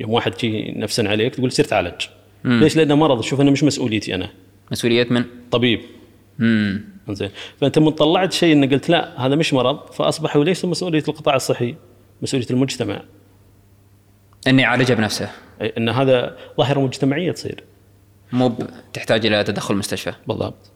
يوم 0.00 0.10
واحد 0.10 0.38
شي 0.38 0.72
نفسا 0.72 1.02
عليك 1.02 1.34
تقول 1.34 1.52
سير 1.52 1.64
تعالج 1.64 2.02
ليش؟ 2.44 2.76
لأنه 2.76 2.94
مرض. 2.94 3.20
شوف 3.20 3.40
أنا 3.40 3.50
مش 3.50 3.64
مسؤوليتي 3.64 4.14
أنا. 4.14 4.30
مسؤوليه 4.72 5.06
من؟ 5.10 5.24
طبيب. 5.50 5.80
امم 6.40 6.84
زين 7.10 7.30
فأنت 7.60 7.78
من 7.78 7.90
طلعت 7.90 8.32
شيء 8.32 8.52
إنك 8.52 8.72
قلت 8.72 8.88
لا 8.88 9.26
هذا 9.26 9.34
مش 9.34 9.54
مرض 9.54 9.92
فاصبح 9.92 10.36
ليس 10.36 10.64
مسؤولية 10.64 11.04
القطاع 11.08 11.36
الصحي 11.36 11.74
مسؤولية 12.22 12.46
المجتمع. 12.50 13.02
إني 14.46 14.62
يعالجها 14.62 14.94
بنفسه. 14.94 15.30
إن 15.60 15.88
هذا 15.88 16.36
ظاهرة 16.58 16.80
مجتمعية 16.80 17.32
تصير. 17.32 17.64
مو 18.32 18.56
تحتاج 18.92 19.26
إلى 19.26 19.44
تدخل 19.44 19.74
مستشفى. 19.74 20.12
بالضبط. 20.26 20.70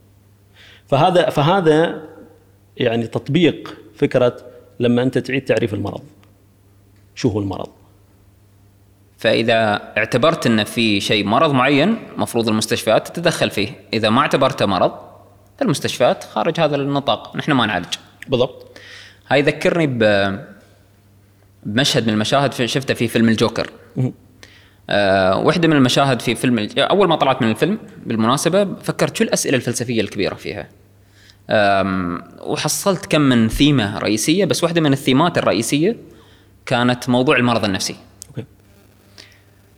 فهذا 0.86 1.30
فهذا 1.30 2.02
يعني 2.76 3.06
تطبيق 3.06 3.76
فكرة 3.94 4.36
لما 4.80 5.02
أنت 5.02 5.18
تعيد 5.18 5.44
تعريف 5.44 5.74
المرض. 5.74 6.02
شو 7.14 7.28
هو 7.28 7.40
المرض؟ 7.40 7.68
فإذا 9.18 9.92
اعتبرت 9.98 10.46
إن 10.46 10.64
في 10.64 11.00
شيء 11.00 11.24
مرض 11.24 11.52
معين 11.52 11.98
مفروض 12.16 12.48
المستشفيات 12.48 13.08
تتدخل 13.08 13.50
فيه. 13.50 13.68
إذا 13.92 14.10
ما 14.10 14.20
اعتبرته 14.20 14.66
مرض 14.66 14.92
فالمستشفيات 15.58 16.24
خارج 16.24 16.60
هذا 16.60 16.76
النطاق. 16.76 17.36
نحن 17.36 17.52
ما 17.52 17.66
نعالج. 17.66 17.94
بالضبط. 18.28 18.78
هاي 19.28 19.38
يذكرني 19.38 19.86
ب 19.86 19.98
بمشهد 21.62 22.06
من 22.06 22.12
المشاهد 22.12 22.52
شفته 22.52 22.94
في 22.94 23.08
فيلم 23.08 23.28
الجوكر. 23.28 23.70
آه 24.90 25.38
واحدة 25.38 25.68
من 25.68 25.76
المشاهد 25.76 26.22
في 26.22 26.34
فيلم 26.34 26.68
أول 26.78 27.08
ما 27.08 27.16
طلعت 27.16 27.42
من 27.42 27.50
الفيلم 27.50 27.78
بالمناسبة 28.06 28.74
فكرت 28.74 29.16
شو 29.16 29.24
الأسئلة 29.24 29.56
الفلسفية 29.56 30.00
الكبيرة 30.00 30.34
فيها. 30.34 30.68
وحصلت 32.40 33.06
كم 33.06 33.20
من 33.20 33.48
ثيمة 33.48 33.98
رئيسية 33.98 34.44
بس 34.44 34.64
واحدة 34.64 34.80
من 34.80 34.92
الثيمات 34.92 35.38
الرئيسية 35.38 35.96
كانت 36.66 37.08
موضوع 37.08 37.36
المرض 37.36 37.64
النفسي. 37.64 37.96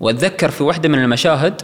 واتذكر 0.00 0.50
في 0.50 0.62
واحدة 0.62 0.88
من 0.88 0.98
المشاهد 0.98 1.62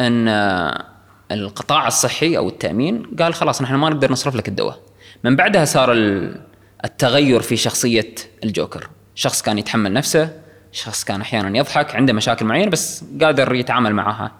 أن 0.00 0.28
آه، 0.28 0.84
القطاع 1.32 1.86
الصحي 1.86 2.36
أو 2.36 2.48
التأمين 2.48 3.02
قال 3.20 3.34
خلاص 3.34 3.62
نحن 3.62 3.74
ما 3.74 3.90
نقدر 3.90 4.12
نصرف 4.12 4.36
لك 4.36 4.48
الدواء. 4.48 4.78
من 5.24 5.36
بعدها 5.36 5.64
صار 5.64 5.92
ال- 5.92 6.40
التغير 6.84 7.40
في 7.40 7.56
شخصية 7.56 8.14
الجوكر. 8.44 8.88
شخص 9.14 9.42
كان 9.42 9.58
يتحمل 9.58 9.92
نفسه 9.92 10.30
شخص 10.72 11.04
كان 11.04 11.20
أحيانا 11.20 11.58
يضحك 11.58 11.94
عنده 11.96 12.12
مشاكل 12.12 12.44
معينة 12.46 12.70
بس 12.70 13.04
قادر 13.22 13.54
يتعامل 13.54 13.94
معها. 13.94 14.32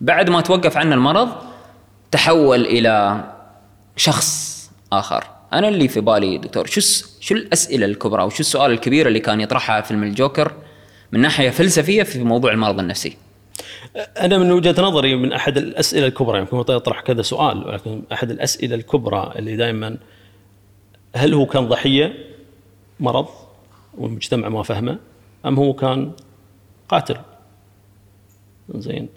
بعد 0.00 0.30
ما 0.30 0.40
توقف 0.40 0.76
عنه 0.76 0.94
المرض 0.94 1.28
تحول 2.10 2.60
إلى 2.66 3.24
شخص 3.96 4.52
آخر. 4.92 5.24
أنا 5.52 5.68
اللي 5.68 5.88
في 5.88 6.00
بالي 6.00 6.38
دكتور 6.38 6.66
شو 6.66 6.80
شو 7.20 7.34
الأسئلة 7.34 7.86
الكبرى 7.86 8.22
وشو 8.22 8.40
السؤال 8.40 8.70
الكبير 8.70 9.08
اللي 9.08 9.20
كان 9.20 9.40
يطرحها 9.40 9.80
فيلم 9.80 10.02
الجوكر؟ 10.02 10.52
من 11.12 11.20
ناحية 11.20 11.50
فلسفية 11.50 12.02
في 12.02 12.24
موضوع 12.24 12.52
المرض 12.52 12.78
النفسي. 12.78 13.16
أنا 13.96 14.38
من 14.38 14.52
وجهة 14.52 14.82
نظري 14.82 15.16
من 15.16 15.32
أحد 15.32 15.56
الأسئلة 15.56 16.06
الكبرى 16.06 16.38
يمكن 16.38 16.56
هو 16.56 16.64
يطرح 16.68 17.00
كذا 17.00 17.22
سؤال 17.22 17.66
ولكن 17.66 18.02
أحد 18.12 18.30
الأسئلة 18.30 18.74
الكبرى 18.74 19.32
اللي 19.36 19.56
دائما 19.56 19.96
هل 21.14 21.34
هو 21.34 21.46
كان 21.46 21.68
ضحية 21.68 22.14
مرض 23.00 23.28
والمجتمع 23.98 24.48
ما 24.48 24.62
فهمه 24.62 24.98
أم 25.46 25.56
هو 25.56 25.72
كان 25.72 26.12
قاتل؟ 26.88 27.16
زين 28.74 29.08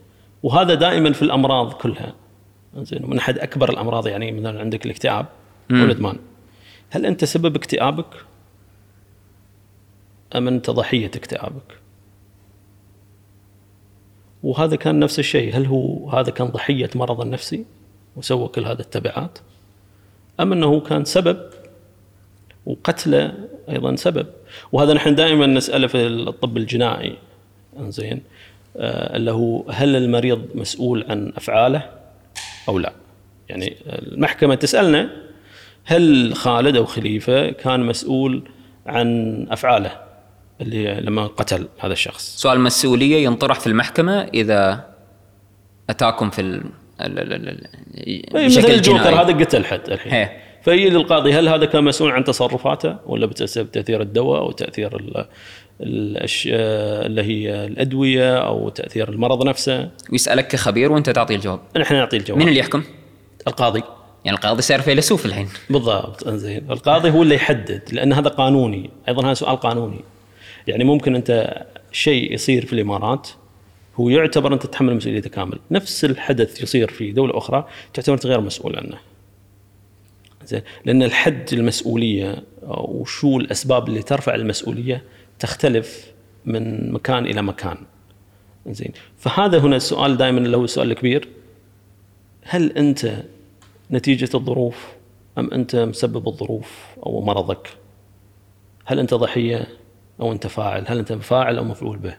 وهذا 0.44 0.74
دائما 0.74 1.14
في 1.14 1.22
الأمراض 1.22 1.74
كلها. 1.74 2.14
زين 2.78 3.04
ومن 3.04 3.18
أحد 3.18 3.40
أكبر 3.40 3.70
الأمراض 3.70 4.08
يعني 4.08 4.32
مثلا 4.32 4.60
عندك 4.60 4.86
الاكتئاب 4.86 5.26
والإدمان. 5.72 6.20
هل 6.90 7.06
أنت 7.06 7.26
سبب 7.26 7.56
اكتئابك 7.56 8.26
أم 10.36 10.48
أنت 10.48 10.70
ضحية 10.70 11.12
اكتئابك؟ 11.16 11.85
وهذا 14.46 14.76
كان 14.76 15.00
نفس 15.00 15.20
الشيء. 15.20 15.58
هل 15.58 15.66
هو 15.66 16.10
هذا 16.10 16.32
كان 16.32 16.48
ضحية 16.48 16.90
مرض 16.96 17.22
النفسي 17.22 17.66
وسوى 18.16 18.48
كل 18.48 18.66
هذه 18.66 18.80
التبعات؟ 18.80 19.40
أم 20.40 20.52
أنه 20.52 20.80
كان 20.80 21.06
سبب 21.06 21.38
وقتله 22.66 23.34
أيضا 23.70 23.96
سبب؟ 23.96 24.28
وهذا 24.72 24.94
نحن 24.94 25.16
دائما 25.16 25.46
نسأله 25.46 25.88
في 25.88 26.08
الطب 26.08 26.58
الجنائي. 26.58 27.18
زين 27.80 28.22
آه 28.78 29.16
اللي 29.16 29.32
هو 29.32 29.70
هل 29.70 29.96
المريض 29.96 30.46
مسؤول 30.56 31.06
عن 31.10 31.34
أفعاله 31.38 31.90
أو 32.70 32.80
لا؟ 32.80 32.94
يعني 33.50 33.76
المحكمة 33.86 34.56
تسألنا 34.56 35.10
هل 35.86 36.34
خالد 36.36 36.78
أو 36.78 36.86
خليفة 36.86 37.50
كان 37.52 37.80
مسؤول 37.86 38.44
عن 38.86 39.48
أفعاله؟ 39.52 40.05
اللي 40.62 40.94
لما 41.02 41.28
قتل 41.28 41.68
هذا 41.80 41.94
الشخص. 41.94 42.36
سؤال 42.38 42.58
المسؤوليه 42.58 43.24
ينطرح 43.26 43.60
في 43.60 43.68
المحكمة 43.68 44.22
إذا 44.34 44.86
أتاكم 45.90 46.30
في 46.30 46.42
ال 46.42 46.64
ال- 47.02 47.20
ال- 47.20 47.50
ال- 47.50 47.68
إيه، 47.98 48.24
مثل 48.34 48.46
بشكل 48.62 48.74
الجوكر 48.74 49.22
هذا 49.22 49.34
قتل 49.44 49.66
حد 49.66 49.90
الحين. 49.90 50.14
هي. 50.14 50.32
فيجي 50.64 50.90
للقاضي 50.90 51.34
هل 51.34 51.50
هذا 51.50 51.66
كان 51.66 51.84
مسؤول 51.84 52.12
عن 52.12 52.24
تصرفاته 52.24 52.98
ولا 53.06 53.26
بسبب 53.26 53.72
تأثير 53.72 54.02
الدواء 54.02 54.40
أو 54.42 54.52
تأثير 54.52 54.96
ال- 54.96 55.26
الاشياء 55.82 57.06
اللي 57.06 57.22
هي 57.22 57.66
الأدوية 57.66 58.38
أو 58.38 58.70
تأثير 58.70 59.10
المرض 59.10 59.48
نفسه؟ 59.48 59.90
ويسألك 60.12 60.48
كخبير 60.48 60.92
وأنت 60.92 61.10
تعطي 61.10 61.36
الجواب. 61.36 61.60
نحن 61.78 61.94
نعطي 61.96 62.18
الجواب. 62.18 62.40
مين 62.40 62.48
اللي 62.48 62.60
يحكم؟ 62.60 62.84
القاضي. 63.48 63.84
يعني 64.26 64.38
القاضي 64.38 64.62
صار 64.62 64.82
فيلسوف 64.82 65.26
الحين. 65.26 65.48
بالضبط 65.70 66.28
إنزين. 66.28 66.72
القاضي 66.72 67.10
هو 67.10 67.24
اللي 67.24 67.36
يحدد 67.36 67.82
لأن 67.92 68.14
هذا 68.14 68.30
قانوني. 68.30 68.90
أيضا 69.08 69.26
هذا 69.26 69.34
سؤال 69.34 69.56
قانوني. 69.60 70.00
يعني 70.68 70.84
ممكن 70.84 71.16
أنت 71.16 71.64
شيء 71.92 72.34
يصير 72.34 72.66
في 72.66 72.74
الإمارات 72.74 73.30
هو 73.96 74.10
يعتبر 74.10 74.54
أنت 74.54 74.66
تتحمل 74.66 74.96
مسؤوليته 74.96 75.30
كامل. 75.30 75.60
نفس 75.72 76.06
الحدث 76.06 76.64
يصير 76.64 76.92
في 76.92 77.12
دولة 77.12 77.38
أخرى 77.38 77.68
تعتبر 77.94 78.14
أنت 78.14 78.26
غير 78.26 78.42
مسؤول 78.42 78.76
عنه. 78.76 78.98
زين. 80.46 80.62
لأن 80.86 81.04
الحد 81.04 81.54
المسؤولية 81.54 82.44
وشو 82.68 83.38
الأسباب 83.38 83.88
اللي 83.88 84.02
ترفع 84.02 84.36
المسؤولية 84.36 85.04
تختلف 85.40 86.12
من 86.46 86.94
مكان 86.94 87.26
إلى 87.26 87.42
مكان. 87.42 87.78
زين. 88.68 88.92
فهذا 89.18 89.60
هنا 89.60 89.76
السؤال 89.76 90.18
دائما 90.18 90.40
اللي 90.40 90.58
هو 90.58 90.64
السؤال 90.64 90.92
الكبير. 90.92 91.28
هل 92.44 92.72
أنت 92.72 93.24
نتيجة 93.92 94.30
الظروف 94.34 94.94
أم 95.38 95.52
أنت 95.52 95.76
مسبب 95.76 96.28
الظروف 96.28 96.86
أو 97.06 97.22
مرضك؟ 97.22 97.70
هل 98.86 99.00
أنت 99.00 99.14
ضحية؟ 99.14 99.68
أو 100.22 100.32
أنت 100.32 100.48
فاعل 100.48 100.84
هل 100.88 100.98
أنت 100.98 101.14
فاعل 101.14 101.58
أو 101.58 101.64
مفعول 101.64 101.98
به؟ 101.98 102.18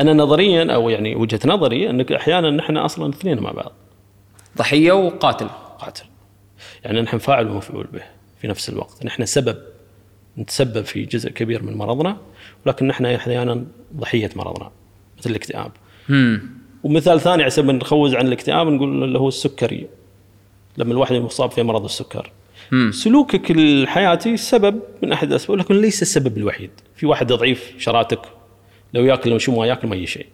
أنا 0.00 0.12
نظريا 0.12 0.74
أو 0.74 0.88
يعني 0.90 1.16
وجهة 1.16 1.40
نظري 1.44 1.90
أنك 1.90 2.12
أحيانا 2.12 2.50
نحن 2.50 2.76
أصلا 2.76 3.10
اثنين 3.10 3.40
مع 3.40 3.50
بعض. 3.50 3.72
ضحية 4.58 4.92
وقاتل. 4.92 5.48
قاتل. 5.78 6.04
يعني 6.84 7.00
نحن 7.00 7.18
فاعل 7.18 7.50
ومفعول 7.50 7.86
به 7.86 8.02
في 8.40 8.48
نفس 8.48 8.68
الوقت. 8.68 9.04
نحن 9.04 9.26
سبب 9.26 9.58
نتسبب 10.38 10.84
في 10.84 11.04
جزء 11.04 11.30
كبير 11.30 11.62
من 11.62 11.74
مرضنا 11.74 12.16
ولكن 12.66 12.86
نحن 12.86 13.06
أحيانا 13.06 13.64
ضحية 13.96 14.30
مرضنا 14.36 14.70
مثل 15.18 15.30
الاكتئاب. 15.30 15.72
امم 16.10 16.58
ومثال 16.84 17.20
ثاني 17.20 17.42
على 17.42 17.50
سبيل 17.50 17.74
نخوز 17.74 18.14
عن 18.14 18.26
الاكتئاب 18.26 18.66
نقول 18.66 19.04
اللي 19.04 19.18
هو 19.18 19.28
السكري. 19.28 19.88
لما 20.76 20.92
الواحد 20.92 21.14
مصاب 21.14 21.50
في 21.50 21.62
مرض 21.62 21.84
السكر 21.84 22.32
مم. 22.72 22.92
سلوكك 22.92 23.50
الحياتي 23.50 24.36
سبب 24.36 24.80
من 25.02 25.12
أحد 25.12 25.28
الأسباب 25.30 25.58
لكن 25.58 25.80
ليس 25.80 26.02
السبب 26.02 26.38
الوحيد. 26.38 26.70
في 26.96 27.06
واحد 27.06 27.32
ضعيف 27.32 27.74
شراتك 27.78 28.20
لو 28.94 29.04
يأكل 29.04 29.30
لو 29.30 29.38
شو 29.38 29.56
ما 29.56 29.66
يأكل 29.66 29.88
ما 29.88 29.94
اي 29.94 30.06
شيء. 30.06 30.26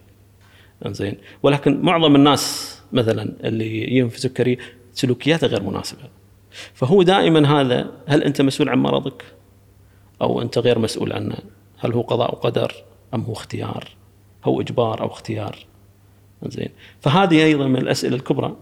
إنزين. 0.85 1.17
ولكن 1.43 1.81
معظم 1.81 2.15
الناس 2.15 2.75
مثلا 2.93 3.33
اللي 3.43 4.09
في 4.09 4.19
سكري 4.19 4.57
سلوكياته 4.93 5.47
غير 5.47 5.63
مناسبة. 5.63 6.01
فهو 6.73 7.03
دائما 7.03 7.61
هذا 7.61 7.91
هل 8.07 8.23
أنت 8.23 8.41
مسؤول 8.41 8.69
عن 8.69 8.77
مرضك؟ 8.77 9.23
أو 10.21 10.41
أنت 10.41 10.57
غير 10.57 10.79
مسؤول 10.79 11.13
عنه؟ 11.13 11.37
هل 11.77 11.93
هو 11.93 12.01
قضاء 12.01 12.31
وقدر 12.31 12.73
أم 13.13 13.21
هو 13.21 13.33
اختيار؟ 13.33 13.87
هو 14.45 14.61
إجبار 14.61 15.01
أو 15.01 15.07
اختيار؟ 15.07 15.65
زين 16.47 16.69
فهذه 17.01 17.43
أيضا 17.43 17.67
من 17.67 17.77
الأسئلة 17.77 18.15
الكبرى. 18.15 18.55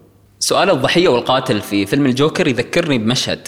سؤال 0.44 0.70
الضحية 0.70 1.08
والقاتل 1.08 1.62
في 1.62 1.86
فيلم 1.86 2.06
الجوكر 2.06 2.48
يذكرني 2.48 2.98
بمشهد 2.98 3.48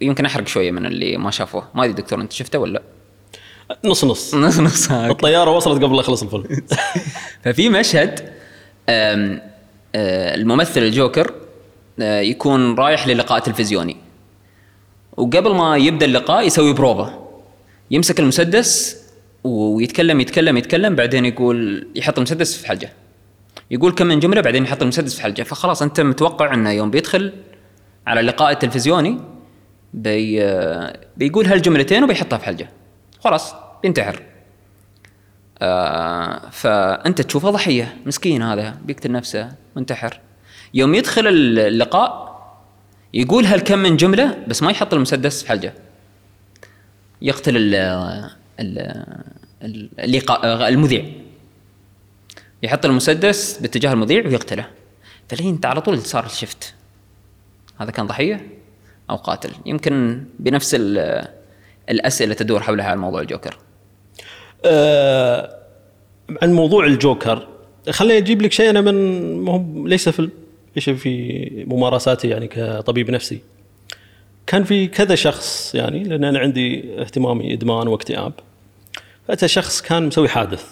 يمكن 0.00 0.24
أحرق 0.24 0.46
شوية 0.46 0.70
من 0.70 0.86
اللي 0.86 1.16
ما 1.16 1.30
شافوه. 1.30 1.68
ما 1.74 1.84
أدري 1.84 1.92
دكتور 1.92 2.20
أنت 2.20 2.32
شفته 2.32 2.58
ولا 2.58 2.82
نص 3.84 4.04
نص. 4.04 4.34
نص 4.44 4.60
نص 4.60 4.90
هاك. 4.90 5.10
الطيارة 5.10 5.50
وصلت 5.50 5.82
قبل 5.82 5.94
لا 5.94 6.00
يخلص 6.00 6.22
الفيلم. 6.22 6.44
ففي 7.44 7.68
مشهد 7.68 8.32
أه، 8.88 9.40
الممثل 10.34 10.82
الجوكر 10.82 11.34
أه، 12.00 12.20
يكون 12.20 12.74
رايح 12.74 13.06
للقاء 13.06 13.38
تلفزيوني 13.38 13.96
وقبل 15.16 15.54
ما 15.54 15.76
يبدأ 15.76 16.06
اللقاء 16.06 16.46
يسوي 16.46 16.72
بروفا 16.72 17.28
يمسك 17.90 18.20
المسدس 18.20 18.96
ويتكلم 19.44 20.20
يتكلم 20.20 20.56
يتكلم 20.56 20.94
بعدين 20.94 21.24
يقول 21.24 21.88
يحط 21.94 22.18
المسدس 22.18 22.56
في 22.56 22.68
حلجة. 22.68 22.92
يقول 23.70 23.92
كم 23.92 24.06
من 24.06 24.20
جملة 24.20 24.40
بعدين 24.40 24.64
يحط 24.64 24.82
المسدس 24.82 25.16
في 25.16 25.22
حلجه 25.22 25.42
فخلاص 25.42 25.82
أنت 25.82 26.00
متوقع 26.00 26.54
أنه 26.54 26.70
يوم 26.70 26.90
بيدخل 26.90 27.32
على 28.06 28.20
اللقاء 28.20 28.50
التلفزيوني 28.52 29.18
بي 29.94 30.40
بيقول 31.16 31.46
هالجملتين 31.46 32.04
وبيحطها 32.04 32.36
في 32.38 32.44
حلجه 32.44 32.70
خلاص 33.20 33.54
بينتحر. 33.82 34.22
آه 35.62 36.48
فأنت 36.50 37.20
تشوفه 37.20 37.50
ضحية. 37.50 37.96
مسكين 38.06 38.42
هذا 38.42 38.76
بيقتل 38.84 39.12
نفسه 39.12 39.52
منتحر. 39.76 40.20
يوم 40.74 40.94
يدخل 40.94 41.26
اللقاء 41.26 42.34
يقول 43.14 43.44
هالكم 43.44 43.78
من 43.78 43.96
جملة 43.96 44.38
بس 44.48 44.62
ما 44.62 44.70
يحط 44.70 44.94
المسدس 44.94 45.42
في 45.42 45.48
حلجه 45.48 45.74
يقتل 47.22 47.56
ال 47.56 47.74
ال- 48.60 49.90
اللقاء 49.98 50.68
المذيع. 50.68 51.04
يحط 52.64 52.86
المسدس 52.86 53.58
باتجاه 53.58 53.92
المذيع 53.92 54.26
ويقتله. 54.26 54.66
فالحين 55.28 55.48
انت 55.54 55.66
على 55.66 55.80
طول 55.80 55.98
صار 55.98 56.26
الشفت 56.26 56.74
هذا 57.80 57.90
كان 57.90 58.06
ضحية 58.06 58.46
أو 59.10 59.16
قاتل. 59.16 59.50
يمكن 59.66 60.24
بنفس 60.38 60.74
ال- 60.78 61.28
الأسئلة 61.90 62.34
تدور 62.34 62.60
حولها 62.60 62.86
على 62.86 62.96
موضوع 63.00 63.20
الجوكر. 63.20 63.58
آه، 64.64 65.58
عن 66.42 66.52
موضوع 66.52 66.86
الجوكر. 66.86 67.48
خليني 67.90 68.18
أجيب 68.18 68.42
لك 68.42 68.52
شيء 68.52 68.70
أنا 68.70 68.80
من 68.80 68.94
ما 69.36 69.52
هو 69.52 69.86
ليس 69.86 70.08
فيلم 70.08 70.30
ليس 70.76 70.90
في 70.90 71.64
ممارساتي 71.68 72.28
يعني 72.28 72.48
كطبيب 72.48 73.10
نفسي. 73.10 73.40
كان 74.46 74.64
في 74.64 74.86
كذا 74.86 75.14
شخص 75.14 75.74
يعني 75.74 76.02
لأن 76.04 76.24
أنا 76.24 76.38
عندي 76.38 77.00
اهتمامي 77.00 77.52
إدمان 77.52 77.88
واكتئاب. 77.88 78.32
فأتى 79.28 79.48
شخص 79.48 79.82
كان 79.82 80.06
مسوي 80.06 80.28
حادث. 80.28 80.64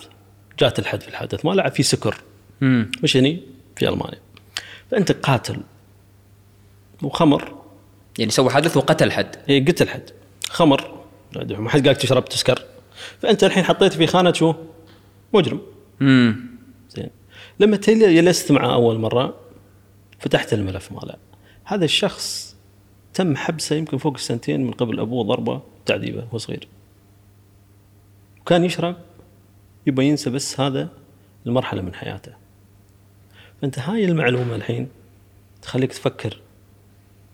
جات 0.58 0.78
الحد 0.78 1.00
في 1.00 1.08
الحادث 1.08 1.44
ما 1.46 1.50
لعب 1.50 1.72
في 1.72 1.82
سكر. 1.82 2.16
امم 2.62 2.90
مش 3.02 3.16
هني؟ 3.16 3.42
في 3.76 3.88
ألمانيا. 3.88 4.20
فأنت 4.90 5.12
قاتل 5.12 5.60
وخمر. 7.02 7.62
يعني 8.18 8.30
سوى 8.30 8.50
حدث 8.50 8.76
وقتل 8.76 9.12
حد. 9.12 9.36
هي 9.46 9.60
قتل 9.60 9.88
حد. 9.88 10.10
خمر. 10.48 11.04
ما 11.36 11.70
حد 11.70 11.86
قالك 11.86 11.96
تشرب 12.00 12.24
تسكر. 12.24 12.62
فأنت 13.20 13.44
الحين 13.44 13.64
حطيت 13.64 13.92
في 13.92 14.06
خانة 14.06 14.32
شو؟ 14.32 14.54
مجرم. 15.32 15.60
امم 16.00 16.46
زين. 16.90 17.10
لما 17.60 17.76
جلست 17.76 18.52
معه 18.52 18.74
أول 18.74 18.98
مرة 18.98 19.34
فتحت 20.18 20.52
الملف 20.52 20.92
ماله. 20.92 21.14
هذا 21.64 21.84
الشخص 21.84 22.56
تم 23.14 23.36
حبسه 23.36 23.76
يمكن 23.76 23.98
فوق 23.98 24.14
السنتين 24.14 24.64
من 24.66 24.70
قبل 24.70 25.00
أبوه 25.00 25.24
ضربة 25.24 25.62
تعذيبه 25.86 26.24
وهو 26.24 26.38
صغير. 26.38 26.68
وكان 28.40 28.64
يشرب 28.64 28.96
يبغى 29.86 30.08
ينسى 30.08 30.30
بس 30.30 30.60
هذا 30.60 30.88
المرحلة 31.46 31.82
من 31.82 31.94
حياته. 31.94 32.32
فأنت 33.60 33.78
هاي 33.78 34.04
المعلومة 34.04 34.54
الحين 34.54 34.88
تخليك 35.62 35.92
تفكر 35.92 36.40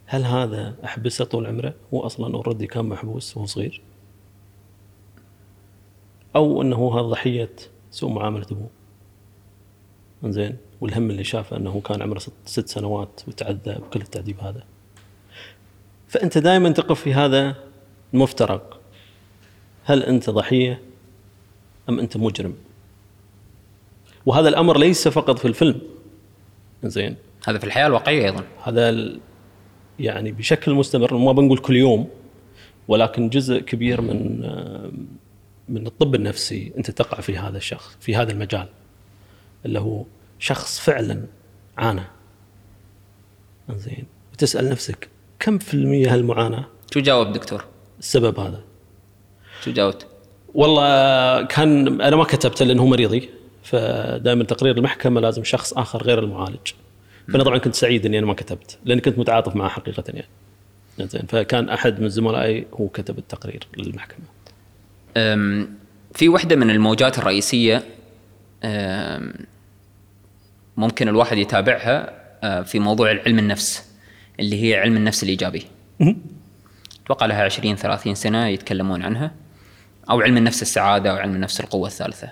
هل 0.07 0.25
هذا 0.25 0.75
أحبسه 0.85 1.25
طول 1.25 1.47
عمره؟ 1.47 1.75
هو 1.95 2.01
أصلا 2.01 2.35
اوريدي 2.35 2.67
كان 2.67 2.85
محبوس 2.85 3.37
وهو 3.37 3.47
صغير. 3.47 3.83
أو 6.37 6.63
إنه 6.63 6.95
هذا 6.95 7.03
ضحية 7.03 7.51
سوء 7.91 8.11
معاملة 8.11 8.47
أبوه. 8.51 8.71
زين 10.25 10.57
والهم 10.81 11.11
اللي 11.11 11.25
شافه 11.25 11.57
إنه 11.57 11.81
كان 11.81 12.03
عمره 12.03 12.19
ست, 12.19 12.33
ست 12.47 12.69
سنوات 12.69 13.21
وتعذب 13.29 13.83
وكل 13.83 14.01
التعذيب 14.01 14.41
هذا. 14.41 14.65
فأنت 16.09 16.39
دائما 16.39 16.71
تقف 16.71 17.01
في 17.01 17.15
هذا 17.15 17.55
المفترق 18.15 18.81
هل 19.85 20.03
أنت 20.03 20.31
ضحية؟ 20.31 20.88
أم 21.89 21.99
أنت 22.01 22.17
مجرم؟ 22.17 22.55
وهذا 24.27 24.49
الأمر 24.49 24.79
ليس 24.79 25.09
فقط 25.09 25.39
في 25.39 25.49
الفيلم. 25.49 25.81
زين. 26.85 27.17
هذا 27.49 27.59
في 27.59 27.65
الحياة 27.65 27.87
الواقعية 27.87 28.25
أيضا. 28.25 28.45
هذا 28.65 28.89
ال- 28.91 29.21
يعني 29.99 30.33
بشكل 30.33 30.75
مستمر 30.75 31.17
ما 31.17 31.33
بنقول 31.33 31.59
كل 31.59 31.77
يوم 31.77 32.09
ولكن 32.89 33.29
جزء 33.29 33.59
كبير 33.59 34.01
من 34.01 34.45
آه، 34.45 34.91
من 35.69 35.87
الطب 35.87 36.15
النفسي 36.15 36.73
أنت 36.79 36.91
تقع 36.91 37.21
في 37.21 37.39
هذا 37.39 37.57
الشخص 37.57 37.97
في 38.01 38.17
هذا 38.17 38.33
المجال 38.33 38.69
اللي 39.67 39.81
هو 39.81 40.05
شخص 40.39 40.81
فعلا 40.81 41.25
عانى. 41.79 42.03
زين. 43.75 44.07
وتسأل 44.33 44.71
نفسك 44.71 45.09
كم 45.39 45.59
في 45.59 45.75
المية 45.75 46.15
هالمعاناة؟ 46.15 46.65
شو 46.95 47.01
جاوب 47.01 47.33
دكتور؟ 47.33 47.65
السبب 47.99 48.41
هذا. 48.41 48.61
شو 49.65 49.73
جاوبت؟ 49.73 50.07
والله 50.55 51.43
كان 51.43 52.01
أنا 52.01 52.17
ما 52.17 52.25
كتبته 52.25 52.65
لأنه 52.65 52.83
هو 52.83 52.87
مريضي 52.87 53.29
فدائما 53.63 54.45
تقرير 54.45 54.77
المحكمة 54.77 55.21
لازم 55.21 55.45
شخص 55.45 55.73
آخر 55.73 56.03
غير 56.03 56.19
المعالج. 56.19 56.73
فأنا 57.29 57.45
طبعا 57.45 57.59
كنت 57.59 57.75
سعيد 57.75 58.07
إني 58.07 58.19
أنا 58.19 58.27
ما 58.27 58.35
كتبت 58.35 58.79
لاني 58.85 59.01
كنت 59.01 59.19
متعاطف 59.19 59.57
معه 59.57 59.69
حقيقة 59.69 60.05
يعني. 60.09 60.29
زين 61.01 61.23
فكان 61.29 61.69
أحد 61.69 62.01
من 62.01 62.09
زملائي 62.09 62.67
هو 62.75 62.89
كتب 62.89 63.19
التقرير 63.19 63.67
للمحكمة. 63.79 64.25
في 66.15 66.29
واحدة 66.29 66.57
من 66.57 66.71
الموجات 66.71 67.19
الرئيسية 67.19 67.83
أم، 68.65 69.33
ممكن 70.77 71.09
الواحد 71.09 71.39
يتابعها 71.39 72.19
أه، 72.43 72.63
في 72.63 72.79
موضوع 72.79 73.09
علم 73.27 73.39
النفس 73.39 73.91
اللي 74.41 74.63
هي 74.63 74.77
علم 74.81 74.97
النفس 74.97 75.23
الإيجابي. 75.23 75.63
أتوقع 77.05 77.27
لها 77.27 77.45
20 77.45 77.77
30 77.77 78.15
سنة 78.15 78.47
يتكلمون 78.47 79.03
عنها. 79.03 79.31
أو 80.11 80.21
علم 80.21 80.37
النفس 80.37 80.63
السعادة 80.63 81.11
أو 81.11 81.17
علم 81.17 81.35
النفس 81.35 81.61
القوة 81.61 81.89
الثالثة. 81.89 82.29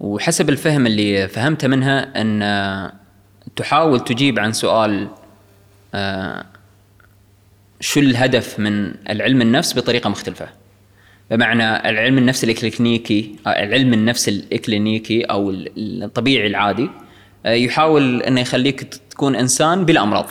وحسب 0.00 0.48
الفهم 0.48 0.86
اللي 0.86 1.28
فهمته 1.28 1.68
منها 1.68 2.20
أن 2.20 2.42
أه، 2.42 2.92
تحاول 3.56 4.00
تجيب 4.00 4.38
عن 4.38 4.52
سؤال 4.52 5.08
آه 5.94 6.44
شو 7.80 8.00
الهدف 8.00 8.58
من 8.58 8.94
العلم 9.10 9.42
النفس 9.42 9.78
بطريقة 9.78 10.10
مختلفة. 10.10 10.48
بمعنى 11.30 11.90
العلم 11.90 12.18
النفس 12.18 12.44
الإكلينيكي 12.44 13.36
آه، 13.46 13.50
العلم 13.50 13.92
النفس 13.92 14.28
الإكلينيكي 14.28 15.24
أو 15.24 15.50
الطبيعي 15.76 16.46
العادي 16.46 16.90
آه، 17.46 17.52
يحاول 17.52 18.22
أنه 18.22 18.40
يخليك 18.40 18.84
تكون 19.10 19.36
إنسان 19.36 19.84
بلا 19.84 20.02
أمراض. 20.02 20.26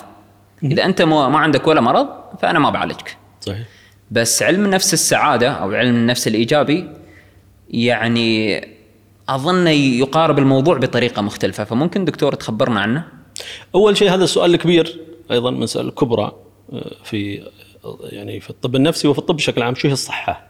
إذا 0.64 0.86
أنت 0.86 1.02
ما 1.02 1.38
عندك 1.38 1.68
ولا 1.68 1.82
مرض 1.82 2.08
فأنا 2.42 2.60
ما 2.60 2.70
بعالجك. 2.70 3.18
صحيح. 3.42 3.68
بس 4.14 4.44
علم 4.44 4.66
النفس 4.66 4.94
السعادة 4.94 5.50
أو 5.50 5.72
علم 5.72 5.96
النفس 5.96 6.28
الإيجابي 6.28 6.90
يعني 7.70 8.62
أظن 9.30 9.68
يقارب 9.68 10.40
الموضوع 10.40 10.78
بطريقة 10.78 11.22
مختلفة 11.22 11.64
فممكن 11.64 12.06
دكتور 12.06 12.34
تخبرنا 12.34 12.80
عنه 12.80 13.08
أول 13.76 13.98
شيء 13.98 14.14
هذا 14.14 14.24
السؤال 14.24 14.54
الكبير 14.54 15.00
أيضا 15.32 15.52
مساله 15.52 15.92
كبرى 15.92 16.32
آه، 16.74 16.92
في 17.04 17.50
يعني 18.02 18.40
في 18.40 18.50
الطب 18.50 18.76
النفسي 18.76 19.08
وفي 19.08 19.20
الطب 19.20 19.36
بشكل 19.36 19.62
عام 19.62 19.76
شو 19.76 19.88
هي 19.88 19.94
الصحة؟ 19.94 20.48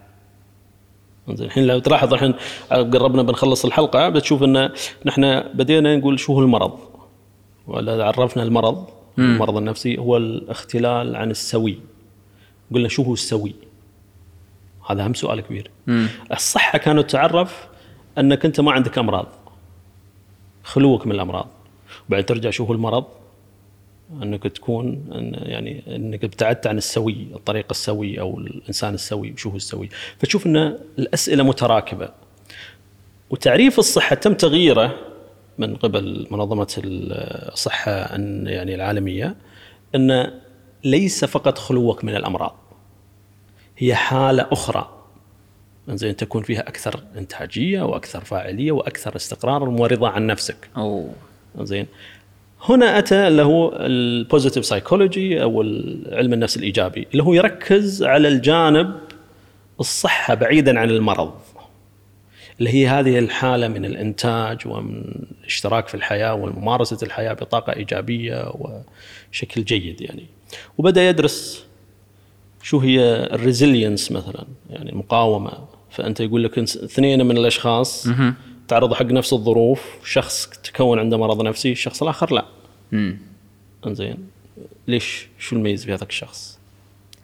زين 1.29 1.45
الحين 1.45 1.67
لو 1.67 1.79
تلاحظ 1.79 2.13
الحين 2.13 2.33
قربنا 2.71 3.23
بنخلص 3.23 3.65
الحلقة 3.65 4.09
بتشوف 4.09 4.43
إن 4.43 4.69
نحن 5.05 5.43
بدينا 5.53 5.95
نقول 5.95 6.19
شو 6.19 6.33
هو 6.33 6.39
المرض 6.39 6.79
ولا 7.67 8.05
عرفنا 8.05 8.43
المرض. 8.43 8.87
المرض 9.17 9.57
النفسي 9.57 9.97
هو 9.97 10.17
الاختلال 10.17 11.15
عن 11.15 11.31
السوي 11.31 11.92
قلنا 12.73 12.87
شو 12.87 13.03
هو 13.03 13.13
السوي؟ 13.13 13.55
هذا 14.89 15.07
هم 15.07 15.13
سؤال 15.13 15.41
كبير. 15.41 15.71
مم. 15.87 16.07
الصحة 16.31 16.77
كانت 16.77 17.11
تعرف 17.11 17.67
أنك 18.17 18.45
أنت 18.45 18.59
ما 18.59 18.71
عندك 18.71 18.97
أمراض. 18.97 19.27
خلوك 20.63 21.07
من 21.07 21.11
الأمراض. 21.11 21.47
وبعدين 22.07 22.25
ترجع 22.25 22.49
شو 22.49 22.63
هو 22.63 22.73
المرض؟ 22.73 23.05
أنك 24.23 24.43
تكون 24.43 24.87
أن 25.15 25.49
يعني 25.49 25.95
أنك 25.95 26.23
ابتعدت 26.23 26.67
عن 26.67 26.77
السوي 26.77 27.27
الطريق 27.33 27.65
السوي 27.71 28.19
أو 28.19 28.37
الإنسان 28.37 28.93
السوي 28.93 29.31
وشو 29.31 29.49
هو 29.49 29.55
السوي؟ 29.55 29.89
فتشوف 30.17 30.45
إن 30.45 30.77
الأسئلة 30.99 31.43
متراكبة. 31.43 32.09
وتعريف 33.29 33.79
الصحة 33.79 34.15
تم 34.15 34.33
تغييره 34.33 34.99
من 35.57 35.75
قبل 35.75 36.27
منظمة 36.31 36.73
الصحة 36.77 37.91
يعني 37.91 38.75
العالمية 38.75 39.35
إن 39.95 40.31
ليس 40.83 41.25
فقط 41.25 41.57
خلوك 41.57 42.03
من 42.03 42.15
الأمراض 42.15 42.55
هي 43.77 43.95
حالة 43.95 44.47
أخرى 44.51 45.03
زين 45.89 46.15
تكون 46.15 46.43
فيها 46.43 46.59
أكثر 46.59 47.03
إنتاجية 47.17 47.81
وأكثر 47.81 48.23
فاعلية 48.23 48.71
وأكثر 48.71 49.15
استقرار 49.15 49.69
ورضا 49.69 50.09
عن 50.09 50.27
نفسك. 50.27 50.69
أوه 50.77 51.13
زين 51.59 51.87
هنا 52.61 52.97
أتى 52.99 53.27
اللي 53.27 53.41
هو 53.41 53.75
ال 53.75 53.85
positive 53.85 54.65
psychology 54.65 55.43
أو 55.43 55.61
علم 56.11 56.33
النفس 56.33 56.57
الإيجابي 56.57 57.07
اللي 57.11 57.23
هو 57.23 57.33
يركز 57.33 58.03
على 58.03 58.27
الجانب 58.27 58.95
الصحة 59.79 60.33
بعيدا 60.33 60.79
عن 60.79 60.89
المرض. 60.89 61.33
اللي 62.59 62.69
هي 62.69 62.87
هذه 62.87 63.19
الحالة 63.19 63.67
من 63.67 63.85
الإنتاج 63.85 64.67
ومن 64.67 65.03
الاشتراك 65.41 65.87
في 65.87 65.95
الحياة 65.95 66.33
وممارسة 66.33 66.97
الحياة 67.03 67.33
بطاقة 67.33 67.73
إيجابية 67.73 68.51
وشكل 68.53 69.63
جيد 69.63 70.01
يعني. 70.01 70.25
وبدأ 70.77 71.09
يدرس 71.09 71.63
شو 72.61 72.79
هي 72.79 72.99
ال 73.33 73.40
resilience 73.40 74.11
مثلا 74.11 74.45
يعني 74.69 74.89
المقاومه 74.91 75.51
فأنت 75.91 76.19
يقول 76.19 76.43
لك 76.43 76.59
اثنين 76.59 77.25
من 77.25 77.37
الأشخاص 77.37 78.07
تعرضوا 78.67 78.95
حق 78.95 79.05
نفس 79.05 79.33
الظروف 79.33 79.81
شخص 80.05 80.49
تكون 80.63 80.99
عنده 80.99 81.17
مرض 81.17 81.41
نفسي 81.41 81.71
الشخص 81.71 82.01
الآخر 82.01 82.33
لا. 82.33 82.45
إنزين 83.87 84.17
ليش؟ 84.87 85.27
شو 85.39 85.55
الميز 85.55 85.85
في 85.85 85.93
هذاك 85.93 86.09
الشخص؟ 86.09 86.59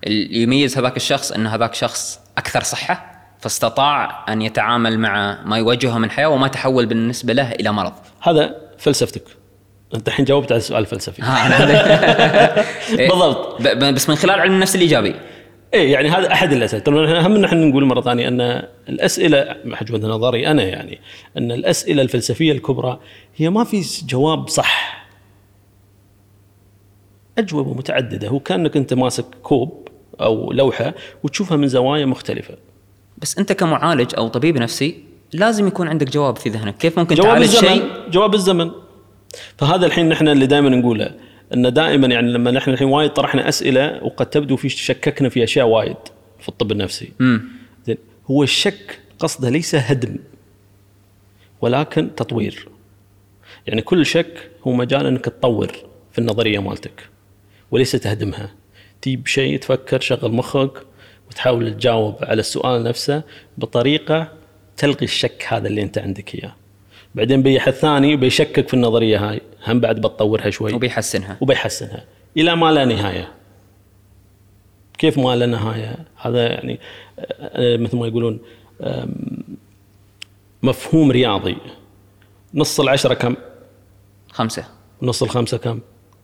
اللي 0.08 0.42
يميز 0.42 0.78
هذاك 0.78 0.98
الشخص 0.98 1.32
إن 1.32 1.48
هذاك 1.48 1.74
شخص 1.74 2.20
أكثر 2.38 2.63
صحة 2.63 3.20
فاستطاع 3.39 4.26
أن 4.34 4.42
يتعامل 4.42 5.00
مع 5.00 5.44
ما 5.46 5.58
يواجهه 5.58 5.98
من 5.98 6.12
حياة 6.12 6.28
وما 6.28 6.48
تحول 6.48 6.86
بالنسبة 6.86 7.34
له 7.34 7.52
إلى 7.52 7.72
مرض. 7.72 7.94
هذا 8.22 8.56
فلسفتك. 8.78 9.24
انت 9.95 10.08
الحين 10.08 10.25
جاوبت 10.25 10.52
على 10.52 10.60
السؤال 10.60 10.82
الفلسفي. 10.82 11.21
بالضبط. 12.97 13.62
بس 13.62 14.10
من 14.10 14.15
خلال 14.15 14.39
علم 14.39 14.54
النفس 14.54 14.75
الإيجابي. 14.75 15.15
إيه 15.73 15.93
يعني 15.93 16.10
هذا 16.10 16.34
أحد 16.34 16.54
الأسئلة. 16.54 16.84
ترى 16.84 17.19
اهم 17.19 17.38
نحن 17.38 17.69
نقول 17.69 17.86
مرة 17.86 18.02
ثانية 18.02 18.28
أن 18.28 18.63
الأسئلة 18.89 19.56
حجم 19.73 19.95
نظري 19.95 20.47
أنا 20.47 20.63
يعني 20.63 20.99
أن 21.38 21.52
الأسئلة 21.52 22.02
الفلسفية 22.02 22.52
الكبرى 22.52 22.99
هي 23.36 23.49
ما 23.49 23.63
في 23.63 23.82
جواب 24.08 24.49
صح. 24.49 25.06
أجوبة 27.38 27.73
متعددة. 27.73 28.28
هو 28.28 28.39
كأنك 28.39 28.78
أنت 28.78 28.93
ماسك 28.93 29.25
كوب 29.43 29.88
أو 30.21 30.52
لوحة 30.52 30.93
وتشوفها 31.23 31.58
من 31.58 31.67
زوايا 31.67 32.06
مختلفة. 32.06 32.56
بس 33.17 33.38
أنت 33.38 33.54
كمعالج 33.54 34.13
أو 34.17 34.28
طبيب 34.28 34.58
نفسي 34.58 35.04
لازم 35.34 35.67
يكون 35.67 35.88
عندك 35.88 36.10
جواب 36.10 36.38
في 36.38 36.49
ذهنك. 36.49 36.78
كيف 36.78 36.99
ممكن 36.99 37.15
جواب 37.15 37.28
تعالج 37.28 37.43
الزمن. 37.43 37.69
شيء؟ 37.69 38.10
جواب 38.10 38.34
الزمن. 38.34 38.71
فهذا 39.58 39.86
الحين 39.86 40.10
نحن 40.10 40.28
اللي 40.28 40.46
دائما 40.48 40.70
نقوله 40.70 41.12
إن 41.54 41.74
دائما 41.74 42.08
يعني 42.08 42.32
لما 42.32 42.52
نحن 42.52 42.72
الحين 42.72 42.88
وايد 42.88 43.10
طرحنا 43.10 43.50
أسئلة 43.50 44.04
وقد 44.04 44.26
تبدو 44.26 44.56
في 44.56 44.70
شككنا 44.70 45.30
في 45.30 45.44
أشياء 45.44 45.68
وايد 45.68 45.98
في 46.39 46.50
الطب 46.50 46.72
النفسي. 46.72 47.12
زين 47.86 47.98
هو 48.32 48.44
الشك 48.44 49.00
قصده 49.20 49.50
ليس 49.50 49.76
هدم 49.76 50.15
ولكن 51.62 52.15
تطوير. 52.15 52.68
يعني 53.68 53.82
كل 53.82 54.06
شك 54.06 54.52
هو 54.68 54.74
مجال 54.74 55.06
إنك 55.06 55.26
تطور 55.26 55.72
في 56.12 56.20
النظرية 56.20 56.60
مالتك 56.60 57.10
وليس 57.72 57.92
تهدمها. 57.92 58.52
تجيب 59.02 59.28
شيء 59.28 59.60
تفكر 59.60 60.00
شغل 60.00 60.32
مخك 60.32 60.72
وتحاول 61.30 61.74
تجاوب 61.74 62.15
على 62.22 62.39
السؤال 62.39 62.84
نفسه 62.84 63.24
بطريقة 63.58 64.32
تلغي 64.78 65.04
الشك 65.04 65.46
هذا 65.48 65.68
اللي 65.68 65.82
أنت 65.82 65.98
عندك 65.98 66.36
إياه. 66.36 66.56
بعدين 67.15 67.41
بيحث 67.43 67.80
ثاني 67.80 68.15
بيشكك 68.15 68.67
في 68.67 68.74
النظرية 68.74 69.30
هاي. 69.30 69.41
هم 69.67 69.80
بعد 69.80 69.95
بتطورها 69.95 70.50
شوي. 70.50 70.74
وبيحسنها. 70.74 71.38
وبيحسنها. 71.41 72.06
إلى 72.38 72.56
ما 72.56 72.72
لا 72.72 72.86
نهاية. 72.86 73.32
كيف 74.98 75.17
ما 75.17 75.36
لا 75.36 75.45
نهاية؟ 75.45 75.95
هذا 76.22 76.48
يعني 76.48 76.80
آه، 77.39 77.78
مثل 77.78 77.98
ما 77.98 78.08
يقولون 78.08 78.39
مفهوم 80.63 81.12
رياضي. 81.12 81.58
نص 82.54 82.80
العشرة 82.80 83.13
كم؟ 83.13 83.36
خمسة. 84.32 84.65
نص 85.02 85.24
الخمسة 85.24 85.58
كم؟ 85.58 85.80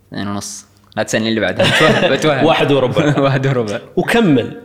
اثنين 0.08 0.28
ونص 0.28 0.66
لا 0.98 1.04
تسألني 1.04 1.30
اللي 1.30 1.40
بعدها 1.40 2.10
بتوهم 2.10 2.46
واحد 2.50 2.72
وربع. 2.72 3.20
واحد 3.24 3.48
وربع. 3.48 3.80
وكمل. 3.96 4.62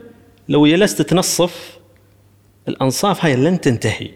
لو 0.49 0.67
جلست 0.67 1.03
تنصف 1.03 1.79
الأنصاف 2.69 3.25
هاي 3.25 3.37
لن 3.37 3.61
تنتهي. 3.61 4.11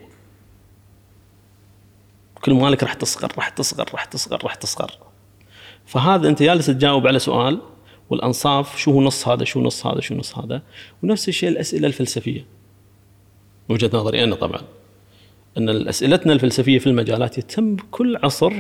كل 2.45 2.55
مالك 2.55 2.83
راح 2.83 2.95
تصغر 2.95 3.33
راح 3.37 3.49
تصغر 3.49 3.91
راح 3.93 4.05
تصغر 4.05 4.45
راح 4.45 4.55
تصغر. 4.55 4.91
فهذا 5.87 6.29
أنت 6.29 6.43
جالس 6.43 6.67
تجاوب 6.67 7.07
على 7.07 7.19
سؤال 7.19 7.61
والأنصاف 8.11 8.79
شو 8.79 8.91
هو 8.91 9.01
نص 9.01 9.29
هذا 9.29 9.45
شو 9.45 9.61
نص 9.61 9.87
هذا 9.87 10.01
شو 10.01 10.15
نص 10.15 10.39
هذا؟ 10.39 10.63
ونفس 11.03 11.29
الشيء 11.29 11.49
الأسئلة 11.49 11.87
الفلسفية. 11.87 12.47
وجهة 13.69 13.91
نظري 13.95 14.25
أنا 14.25 14.35
طبعا. 14.35 14.61
أن 15.59 15.89
أسئلتنا 15.89 16.33
الفلسفية 16.33 16.79
في 16.79 16.87
المجالات 16.87 17.39
يتم 17.39 17.77
كل 17.91 18.17
عصر 18.17 18.53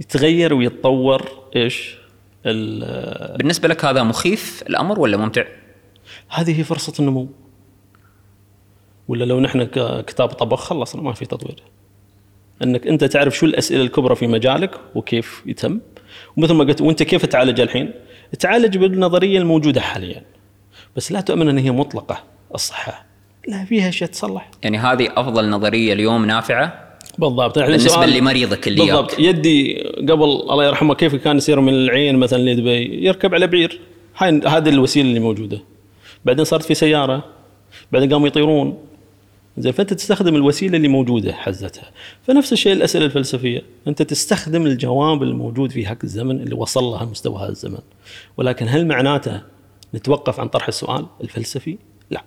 يتغير 0.00 0.54
ويتطور. 0.54 1.28
إيش؟ 1.56 1.96
بالنسبة 2.44 3.68
لك 3.68 3.84
هذا 3.84 4.02
مخيف 4.02 4.62
الأمر 4.68 5.00
ولا 5.00 5.16
ممتع؟ 5.16 5.44
هذه 6.28 6.58
هي 6.58 6.64
فرصة 6.64 6.92
النمو. 7.00 7.28
ولا 9.08 9.24
لو 9.24 9.40
نحن 9.40 9.64
كتاب 10.02 10.28
طبخ 10.28 10.60
خلصنا 10.60 11.02
ما 11.02 11.12
في 11.12 11.26
تطوير. 11.26 11.62
إنك 12.62 12.86
أنت 12.86 13.04
تعرف 13.04 13.36
شو 13.36 13.46
الأسئلة 13.46 13.82
الكبرى 13.82 14.14
في 14.14 14.26
مجالك 14.26 14.70
وكيف 14.94 15.42
يتم. 15.46 15.80
ومثل 16.36 16.54
ما 16.54 16.64
قلت 16.64 16.80
وأنت 16.80 17.02
كيف 17.02 17.26
تعالج 17.26 17.60
الحين؟ 17.60 17.90
تعالج 18.38 18.78
بالنظرية 18.78 19.38
الموجودة 19.38 19.80
حاليا. 19.80 20.22
بس 20.96 21.12
لا 21.12 21.20
تؤمن 21.20 21.48
إن 21.48 21.58
هي 21.58 21.70
مطلقة 21.70 22.22
الصحة. 22.54 23.06
لا 23.48 23.64
فيها 23.64 23.88
اشياء 23.88 24.10
تصلح. 24.10 24.50
يعني 24.62 24.78
هذه 24.78 25.08
أفضل 25.16 25.50
نظرية 25.50 25.92
اليوم 25.92 26.24
نافعة؟ 26.24 26.90
بالضبط. 27.18 27.58
بالنسبة 27.58 28.06
لمريضك 28.06 28.68
اللي 28.68 28.80
بالضبط. 28.80 29.12
ياك. 29.12 29.20
يدي 29.20 29.82
قبل 29.98 30.24
الله 30.24 30.64
يرحمه 30.64 30.94
كيف 30.94 31.14
كان 31.14 31.36
يصير 31.36 31.60
من 31.60 31.74
العين 31.74 32.16
مثلا 32.16 32.38
لدبي 32.38 33.06
يركب 33.06 33.34
على 33.34 33.46
بعير. 33.46 33.80
هاي 34.16 34.40
هذه 34.46 34.68
الوسيلة 34.68 35.08
اللي 35.08 35.20
موجودة. 35.20 35.58
بعدين 36.24 36.44
صارت 36.44 36.62
في 36.62 36.74
سيارة. 36.74 37.24
بعدين 37.92 38.12
قاموا 38.12 38.26
يطيرون. 38.26 38.78
زين 39.58 39.72
فأنت 39.72 39.94
تستخدم 39.94 40.34
الوسيلة 40.34 40.76
اللي 40.76 40.88
موجودة 40.88 41.32
حزتها. 41.32 41.90
فنفس 42.22 42.52
الشيء 42.52 42.72
الأسئلة 42.72 43.04
الفلسفية. 43.04 43.62
أنت 43.88 44.02
تستخدم 44.02 44.66
الجواب 44.66 45.22
الموجود 45.22 45.72
في 45.72 45.86
هاك 45.86 46.04
الزمن 46.04 46.40
اللي 46.40 46.54
وصل 46.54 46.84
له 46.84 47.04
مستوى 47.04 47.42
هذا 47.42 47.48
الزمن. 47.48 47.78
ولكن 48.36 48.68
هل 48.68 48.86
معناته 48.86 49.42
نتوقف 49.94 50.40
عن 50.40 50.48
طرح 50.48 50.68
السؤال 50.68 51.06
الفلسفي؟ 51.20 51.78
لا. 52.10 52.24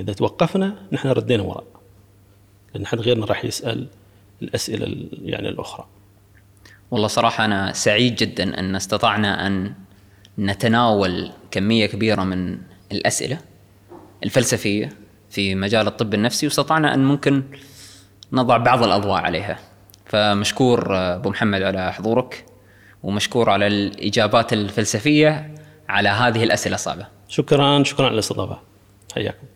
إذا 0.00 0.12
توقفنا 0.12 0.76
نحن 0.92 1.08
ردينا 1.08 1.42
وراء. 1.42 1.64
لأن 2.74 2.86
حد 2.86 3.00
غيرنا 3.00 3.26
راح 3.26 3.44
يسأل 3.44 3.86
الأسئلة 4.42 5.08
يعني 5.22 5.48
الأخرى. 5.48 5.86
والله 6.90 7.06
صراحة 7.06 7.44
أنا 7.44 7.72
سعيد 7.72 8.14
جدا 8.14 8.60
أن 8.60 8.76
استطعنا 8.76 9.46
أن 9.46 9.72
نتناول 10.38 11.30
كمية 11.50 11.86
كبيرة 11.86 12.22
من 12.22 12.58
الأسئلة 12.92 13.38
الفلسفية. 14.24 15.01
في 15.32 15.54
مجال 15.54 15.86
الطب 15.86 16.14
النفسي 16.14 16.46
واستطعنا 16.46 16.94
أن 16.94 17.04
ممكن 17.04 17.42
نضع 18.32 18.56
بعض 18.56 18.82
الأضواء 18.82 19.22
عليها. 19.22 19.58
فمشكور 20.06 20.96
أبو 20.96 21.30
محمد 21.30 21.62
على 21.62 21.92
حضورك 21.92 22.44
ومشكور 23.02 23.50
على 23.50 23.66
الإجابات 23.66 24.52
الفلسفية 24.52 25.54
على 25.88 26.08
هذه 26.08 26.44
الأسئلة 26.44 26.74
الصعبة. 26.74 27.06
شكرا 27.28 27.82
شكرا 27.82 28.06
على 28.06 28.14
الاستضافة. 28.14 28.60
حياكم. 29.14 29.46